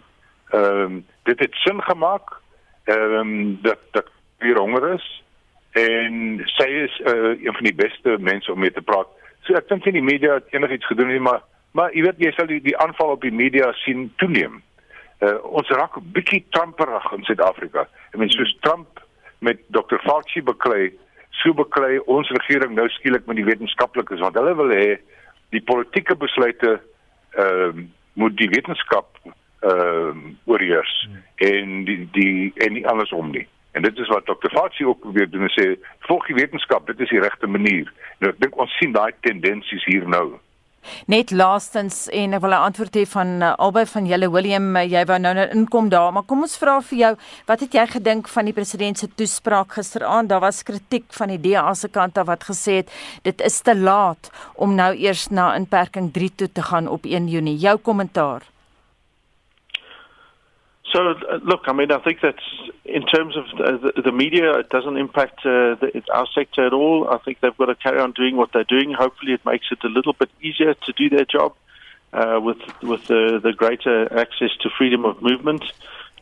[0.53, 2.39] Ehm um, dit het sin gemaak.
[2.85, 4.07] Ehm um, dat dat
[4.39, 5.23] hier honger is
[5.71, 9.07] en sy is uh, een van die beste mense om mee te praat.
[9.43, 11.41] So ek dink nie die media het enigiets gedoen nie, maar
[11.77, 14.59] maar jy weet jy sal die, die aanval op die media sien toeneem.
[15.21, 17.85] Uh, ons raak bietjie tramperig in Suid-Afrika.
[18.09, 19.01] Ek meen soos Trump
[19.45, 20.01] met Dr.
[20.05, 20.89] Fauci beklei,
[21.41, 24.97] so beklei ons regering nou skielik met die wetenskaplikes want hulle wil hê
[25.55, 26.77] die politieke besluite
[27.37, 31.21] ehm uh, moet die wetenskap ehm uh, oorheers hmm.
[31.47, 33.47] en die die en nie andersom nie.
[33.71, 34.51] En dit is wat Dr.
[34.51, 35.67] Fauci ook probeer doen en sê
[36.09, 37.87] volg die wetenskap, dit is die regte manier.
[38.19, 40.41] Nou ek dink ons sien daai tendensies hier nou.
[41.07, 44.83] Net laastens en ek wil 'n antwoord hê van uh, albei van julle William, uh,
[44.83, 47.13] jy wou nou nou inkom daar, maar kom ons vra vir jou,
[47.47, 50.29] wat het jy gedink van die president se toespraak gisteraand?
[50.29, 52.89] Daar was kritiek van die DA se kant af wat gesê het
[53.23, 57.27] dit is te laat om nou eers na inperking 3 toe te gaan op 1
[57.27, 57.57] Junie.
[57.57, 58.41] Jou kommentaar.
[60.91, 62.35] So, uh, look, I mean, I think that
[62.83, 67.07] in terms of the, the media, it doesn't impact uh, the, our sector at all.
[67.09, 68.93] I think they've got to carry on doing what they're doing.
[68.93, 71.55] Hopefully, it makes it a little bit easier to do their job
[72.13, 75.63] uh, with with the, the greater access to freedom of movement.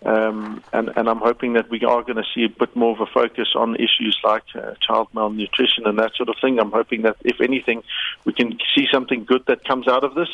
[0.05, 3.01] Um, and, and I'm hoping that we are going to see a bit more of
[3.01, 6.57] a focus on issues like uh, child malnutrition and that sort of thing.
[6.57, 7.84] I'm hoping that, if anything,
[8.24, 10.30] we can see something good that comes out of this.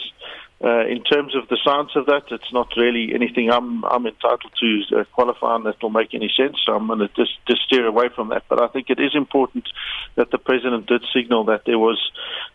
[0.63, 4.53] Uh, in terms of the science of that, it's not really anything I'm I'm entitled
[4.61, 6.55] to uh, qualify on that will make any sense.
[6.65, 8.43] So I'm going to just, just steer away from that.
[8.47, 9.67] But I think it is important
[10.15, 11.99] that the president did signal that there was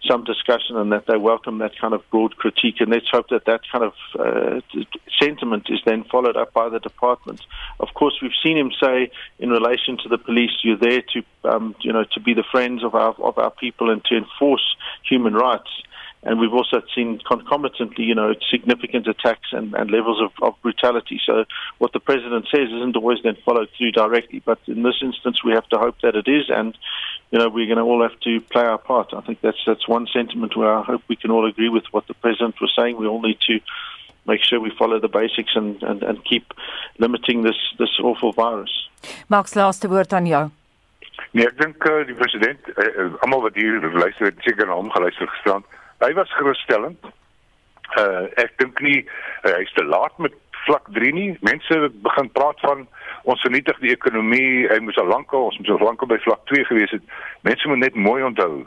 [0.09, 2.81] some discussion and that they welcome that kind of broad critique.
[2.81, 4.61] And let's hope that that kind of uh,
[5.21, 7.43] sentiment is then followed up by the department.
[7.81, 11.75] Of course, we've seen him say in relation to the police, you're there to um,
[11.81, 14.77] you know to be the friends of our of our people and to enforce
[15.09, 15.71] human rights.
[16.23, 21.19] And we've also seen concomitantly, you know, significant attacks and, and levels of, of brutality.
[21.25, 21.47] So
[21.79, 24.43] what the president says isn't always then followed through directly.
[24.45, 26.51] But in this instance, we have to hope that it is.
[26.51, 26.77] And,
[27.31, 29.15] you know, we're going to all have to play our part.
[29.15, 32.07] I think that's, that's one sentiment where I hope we can all agree with what
[32.07, 32.99] the president was saying.
[32.99, 33.61] We all need to
[34.27, 36.53] make sure we follow the basics and, and, and keep
[36.99, 38.89] limiting this, this awful virus.
[39.29, 40.51] Max, laaste woord aan jou.
[41.33, 44.91] Nee, ek dink uh, die president, uh, almal wat hier luister, het seker na hom
[44.93, 45.65] geluister gestaan
[46.05, 47.11] hy was gerusstellend.
[47.99, 50.35] Uh ek dink nie uh, hy's te laat met
[50.67, 51.31] vlak 3 nie.
[51.47, 52.85] Mense begin praat van
[53.23, 54.69] ons vernietig die ekonomie.
[54.71, 57.17] Hy moes al lank al, ons moes al lank by vlak 2 gewees het.
[57.49, 58.67] Mense moet net mooi onthou.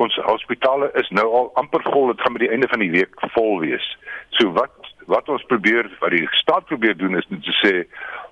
[0.00, 2.12] Ons hospitale is nou al amper vol.
[2.12, 3.86] Dit gaan by die einde van die week vol wees.
[4.38, 4.76] So wat
[5.10, 7.72] wat ons probeer wat die staat probeer doen is net te sê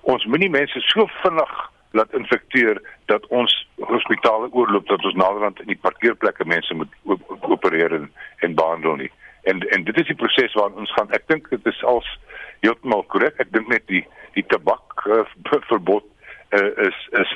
[0.07, 1.55] ons moenie mense so vinnig
[1.91, 6.93] laat infekteer dat ons hospitale oorloop dat ons naderhand in die parkeerplekke mense moet
[7.41, 8.11] opereer en,
[8.45, 9.11] en behandel nie.
[9.49, 11.11] En en dit is die proses waarin ons gaan.
[11.15, 12.09] Ek dink dit is als
[12.59, 13.39] heeltemal korrek.
[13.39, 14.05] Ek dink net die
[14.37, 15.23] die tabak uh,
[15.71, 16.05] verbod
[16.53, 17.33] uh, is is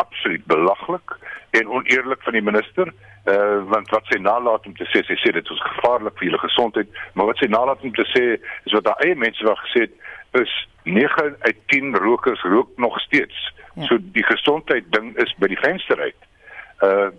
[0.00, 1.16] absoluut belaglik
[1.58, 5.32] en oneerlik van die minister uh, want wat sy nalat om te sê sy sê
[5.36, 8.88] dit is gevaarlik vir julle gesondheid maar wat sy nalat om te sê is wat
[8.88, 9.98] daai eie mense wou gesê het
[10.42, 10.52] is
[10.82, 13.54] 9 uit 10 rokers rook nog steeds.
[13.74, 13.86] Ja.
[13.86, 16.30] So die gesondheid ding is by die venster uit.
[16.80, 17.10] Uh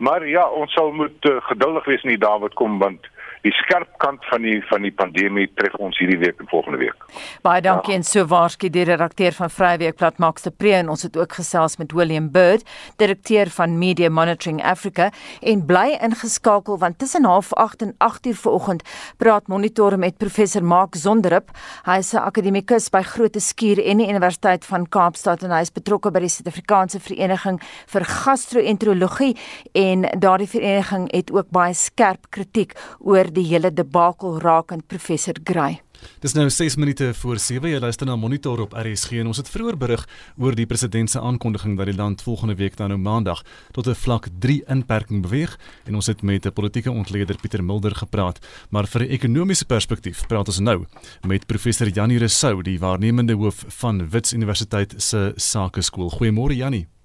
[0.00, 3.04] maar ja, ons sal moet uh, geduldig wees in die dae wat kom want
[3.44, 7.06] die skerp kant van die van die pandemie tref ons hierdie week en volgende week.
[7.46, 8.00] Baie dankie ja.
[8.00, 11.78] en so waarskynlik die redakteur van Vryweekblad Max de Pre en ons het ook gesels
[11.80, 12.66] met William Bird,
[13.00, 15.10] direkteur van Media Monitoring Africa
[15.40, 18.84] en bly ingeskakel want tussen 08:30 en 8:00 vanoggend
[19.16, 21.50] praat Monitor met professor Mark Zonderup.
[21.84, 25.72] Hy is 'n akademikus by Groote Skuur en die Universiteit van Kaapstad en hy is
[25.72, 29.36] betrokke by die Suid-Afrikaanse Vereniging vir Gastro-enterologie
[29.72, 35.80] en daardie vereniging het ook baie skerp kritiek oor die hele debakel rakend professor Gray.
[36.20, 37.70] Dis nou 6 minute voor 7.
[37.70, 40.06] Jy luister na Monitor op RSG en ons het vroeër berig
[40.40, 43.94] oor die president se aankondiging dat die land volgende week dan nou maandag tot 'n
[43.94, 48.38] vlak 3 inperking beweeg en ons het met 'n politieke ontleder Pieter Mulder gepraat.
[48.70, 50.86] Maar vir 'n ekonomiese perspektief praat ons nou
[51.26, 56.10] met professor Janie Resou, die waarnemende hoof van Wits Universiteit se Sakeskool.
[56.10, 56.99] Goeiemôre Janie.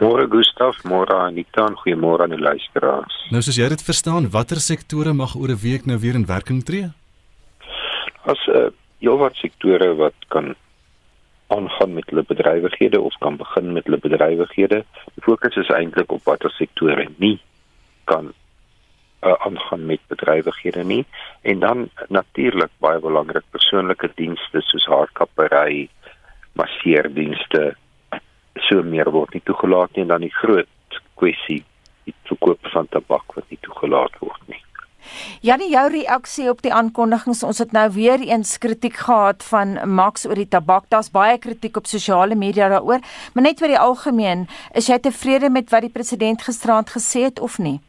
[0.00, 3.14] Môre Gustaf, môre Anita en goeiemôre aan die luisteraars.
[3.30, 6.62] Nou soos jy dit verstaan, watter sektore mag oor 'n week nou weer in werking
[6.64, 6.90] tree?
[8.24, 8.70] As 'n uh,
[9.00, 10.54] heelwat sektore wat kan
[11.46, 14.84] aangaan met hulle bedrywighede of kan begin met hulle bedrywighede.
[15.14, 17.38] Die fokus is eintlik op watter sektore nie
[18.04, 18.32] kan
[19.22, 21.04] uh, aangaan met bedrywighede nie
[21.42, 25.88] en dan natuurlik baie belangrik persoonlike dienste soos haarkappery,
[26.52, 27.74] masseerdienste,
[28.68, 31.62] so meer word nie toegelaat nie en dan die groot kwessie
[32.04, 34.60] die verkoop van tabak wat nie toegelaat word nie.
[35.44, 37.42] Janie, jou reaksie op die aankondigings.
[37.44, 40.88] Ons het nou weer eens kritiek gehad van Max oor die tabak.
[40.88, 43.04] Daar's baie kritiek op sosiale media daaroor,
[43.34, 47.40] maar net vir die algemeen, is jy tevrede met wat die president gisteraand gesê het
[47.40, 47.80] of nie?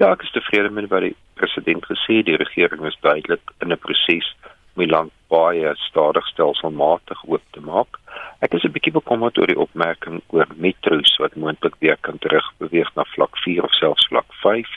[0.00, 2.26] Ja, ek is tevrede met wat die president gesê het.
[2.26, 4.34] Die regering is duidelik in 'n proses
[4.74, 7.98] om die land baie stadig stelselmatig oop te maak.
[8.40, 12.88] Ek is 'n bietjie bekommerd oor die opmerking oor metro's wat moontlik weer kan terugbeweeg
[12.96, 14.70] na vlak 4 of selfs vlak 5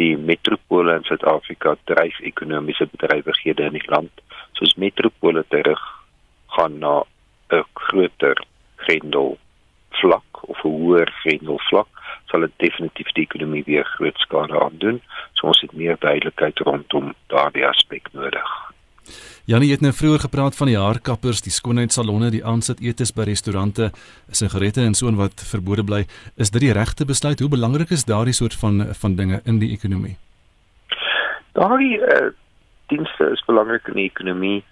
[0.00, 4.10] die metropole in Suid-Afrika dryf ekonomiese bedrywighede in die land.
[4.58, 5.84] Soos metropole terug
[6.56, 7.04] gaan na
[7.50, 8.42] 'n groter
[8.76, 9.38] grendel
[10.02, 11.88] vlak of 'n hoër grendel vlak
[12.26, 15.00] sal dit definitief die ekonomie weer groot skade aandoen.
[15.34, 18.69] So ons het meer duidelikheid rondom daardie aspek nodig
[19.44, 23.90] Janie het nou vroeër gepraat van die haarkappers, die skoonheidssalonne, die aansit etes by restaurante,
[24.30, 26.04] sigarette en so en wat verbode bly.
[26.36, 27.40] Is dit die regte besluit?
[27.40, 30.16] Hoe belangrik is daardie soort van van dinge in die ekonomie?
[31.52, 32.30] Daardie uh,
[32.86, 34.64] dienste is belangrik in die ekonomie.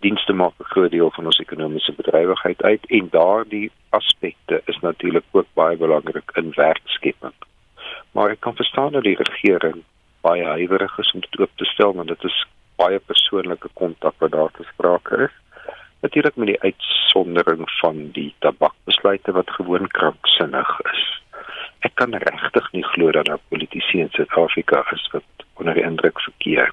[0.00, 5.24] Dienste maak 'n groot deel van ons ekonomiese bedrywigheid uit en daardie aspekte is natuurlik
[5.30, 7.34] ook baie belangrik in werkskepping.
[8.12, 9.82] Maar ek kan verstaan dat die regering
[10.20, 12.46] baie huiwerig is om dit oop te stel want dit is
[12.80, 15.36] baie persoonlike kontak wat daar te sprake is.
[16.00, 21.02] Natuurlik met die uitsondering van die tabakbesluite wat gewoon kranksinnig is.
[21.84, 26.20] Ek kan regtig nie glo dat daar politici in Suid-Afrika is wat onder die indruk
[26.20, 26.72] verkeer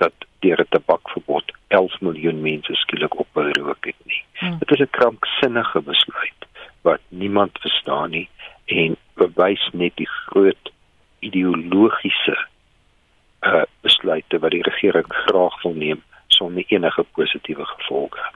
[0.00, 0.12] dat
[0.44, 4.24] deur 'n tabakverbod 11 miljoen mense skielik ophou rook het nie.
[4.40, 4.58] Hmm.
[4.58, 6.40] Dit is 'n kranksinnige besluit
[6.82, 8.28] wat niemand verstaan nie
[8.66, 10.72] en bewys net die groot
[11.18, 12.36] ideologiese
[13.42, 18.30] uh, besluite wat die regering graag wil neem sonder enige positiewe gevolge.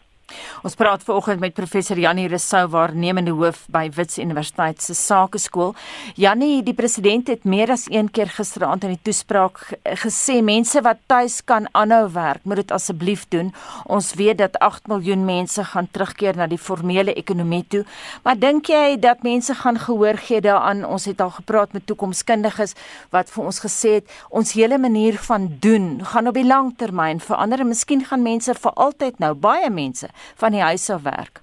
[0.63, 5.75] Ons praat vanoggend met professor Janie Rousseau waarnemende hoof by Wits Universiteit se Sakeskool.
[6.15, 9.61] Janie, die president het meer as een keer gisteraand in die toespraak
[10.03, 13.53] gesê mense wat tuis kan aanhou werk, moet dit asseblief doen.
[13.87, 17.85] Ons weet dat 8 miljoen mense gaan terugkeer na die formele ekonomie toe.
[18.25, 20.85] Maar dink jy dat mense gaan gehoor gee daaraan?
[20.85, 22.75] Ons het al gepraat met toekomskundiges
[23.15, 27.21] wat vir ons gesê het ons hele manier van doen gaan op die lang termyn
[27.21, 31.41] verander en miskien gaan mense vir altyd nou baie mense van die huis af werk.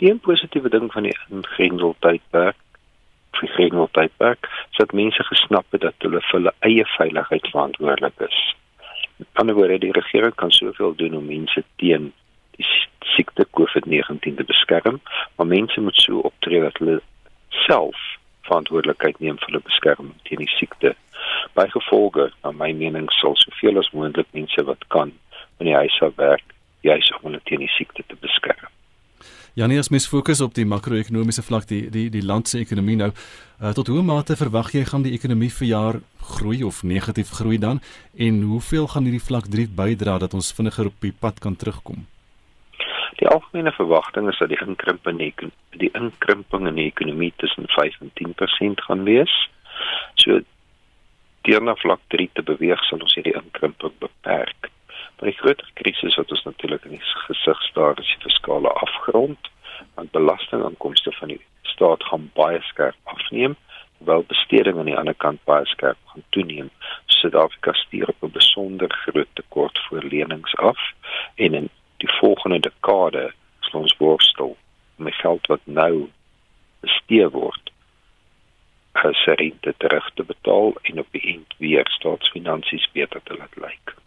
[0.00, 2.56] Die positiewe ding van die ingrendel tydperk,
[3.40, 8.38] ingrendel tydperk, is dat mense gesnap het dat hulle vir hulle eie veiligheid verantwoordelik is.
[9.16, 12.12] Met ander woorde, die regering kan soveel doen om mense teen
[12.56, 12.66] die
[13.14, 15.00] siekte COVID-19 te beskerm,
[15.36, 17.00] maar mense moet so optree dat hulle
[17.66, 18.00] self
[18.48, 20.94] verantwoordelikheid neem vir hulle beskerming teen die siekte.
[21.56, 25.12] By gevolge, na my mening, sal soveel as moontlik mense wat kan
[25.60, 26.56] in die huis af werk
[26.86, 28.70] juis om hulle teen die siekte te beskerm.
[29.58, 33.10] Janie, as mens fokus op die makro-ekonomiese vlak, die die die land se ekonomie nou,
[33.10, 35.98] uh, tot hoe mate verwag jy gaan die ekonomie vir jaar
[36.36, 37.82] groei of negatief groei dan
[38.14, 42.06] en hoeveel gaan hierdie vlak 3 bydra dat ons vinniger op die pad kan terugkom?
[43.18, 45.52] Die algemene verwagting is dat die inkrimping in die,
[45.82, 49.34] die inkrimping in die ekonomie tussen 5 en 10% gaan wees.
[50.14, 50.40] So
[51.42, 54.70] teenoor vlak 3 te beweeg sal ons hierdie inkrimping beperk.
[55.20, 59.50] Maar die groter krisis wat ons natuurlik in gesig staar is die fiskale afgrond,
[59.94, 63.56] want belastinginkomste van die staat gaan baie skerp afneem,
[63.98, 66.70] terwyl besteding aan die ander kant baie skerp gaan toeneem.
[67.06, 70.80] Suid-Afrika stuur op 'n besonder groot tekort vir lenings af
[71.34, 74.56] en in die volgende dekade sal ons worstel
[74.96, 76.08] die geld wat nou
[76.80, 77.70] bestee word
[78.92, 84.00] as rente terug te betaal en op die end weer staatsfinansies beter te laat lyk.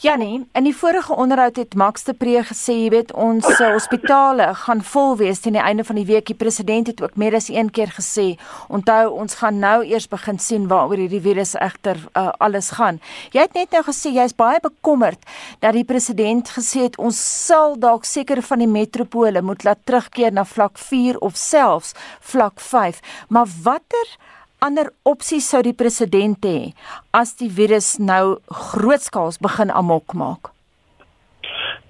[0.00, 4.46] Janie, in die vorige onderhoud het Max de Pre gesê, jy weet, ons uh, hospitale
[4.62, 6.26] gaan vol wees teen die einde van die week.
[6.30, 8.26] Die president het ook meer as een keer gesê,
[8.68, 13.00] onthou, ons gaan nou eers begin sien waaroor hierdie virus egter uh, alles gaan.
[13.34, 15.20] Jy het net nou gesê jy's baie bekommerd
[15.60, 20.32] dat die president gesê het ons sal dalk seker van die metropole moet laat terugkeer
[20.32, 21.94] na vlak 4 of selfs
[22.32, 23.00] vlak 5.
[23.28, 24.16] Maar watter
[24.60, 26.72] ander opsies sou die president hê
[27.16, 30.52] as die virus nou grootskaals begin amok maak?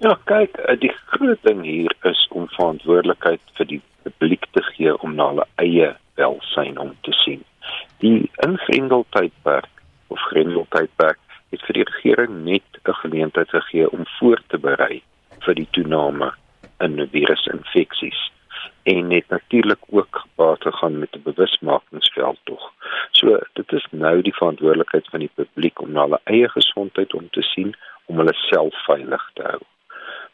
[0.01, 4.95] Ja, kyk, eh, die groot ding hier is om verantwoordelikheid vir die publiek te gee
[5.05, 7.43] om na hulle eie welsyn om te sien.
[8.01, 11.19] Die ingrendeltydperk of grendeltydperk
[11.51, 15.03] het vir die regering net 'n geleentheid gegee om voor te berei
[15.45, 16.31] vir die toename
[16.79, 18.31] in virusinfeksies
[18.83, 22.71] en net natuurlik ook gepaard gegaan met 'n bewusmakingsveld tog.
[23.11, 27.29] So dit is nou die verantwoordelikheid van die publiek om na hulle eie gesondheid om
[27.29, 27.75] te sien
[28.05, 29.61] om hulle self veilig te hou.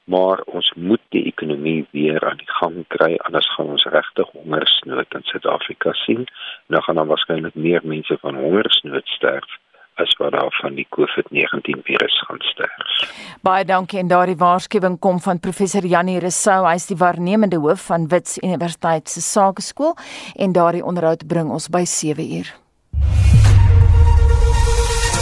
[0.08, 5.14] maar ons moet die ekonomie weer aan die gang kry anders gaan ons regtig hongersnood
[5.14, 6.28] in Suid-Afrika sien.
[6.68, 9.58] Nou gaan dan waarskynlik meer mense van hongersnood sterf
[10.04, 13.10] as wat daar van die COVID-19 virus gaan sterf.
[13.42, 17.88] Baie dankie en daardie waarskuwing kom van professor Janie Resou, hy is die waarnemende hoof
[17.92, 19.96] van Wits Universiteit se Sakeskool
[20.36, 22.54] en daardie onderhoud bring ons by 7 uur.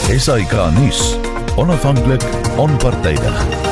[0.06, 1.16] SAK nuus.
[1.56, 2.22] Onafhanklik,
[2.56, 3.65] onpartydig.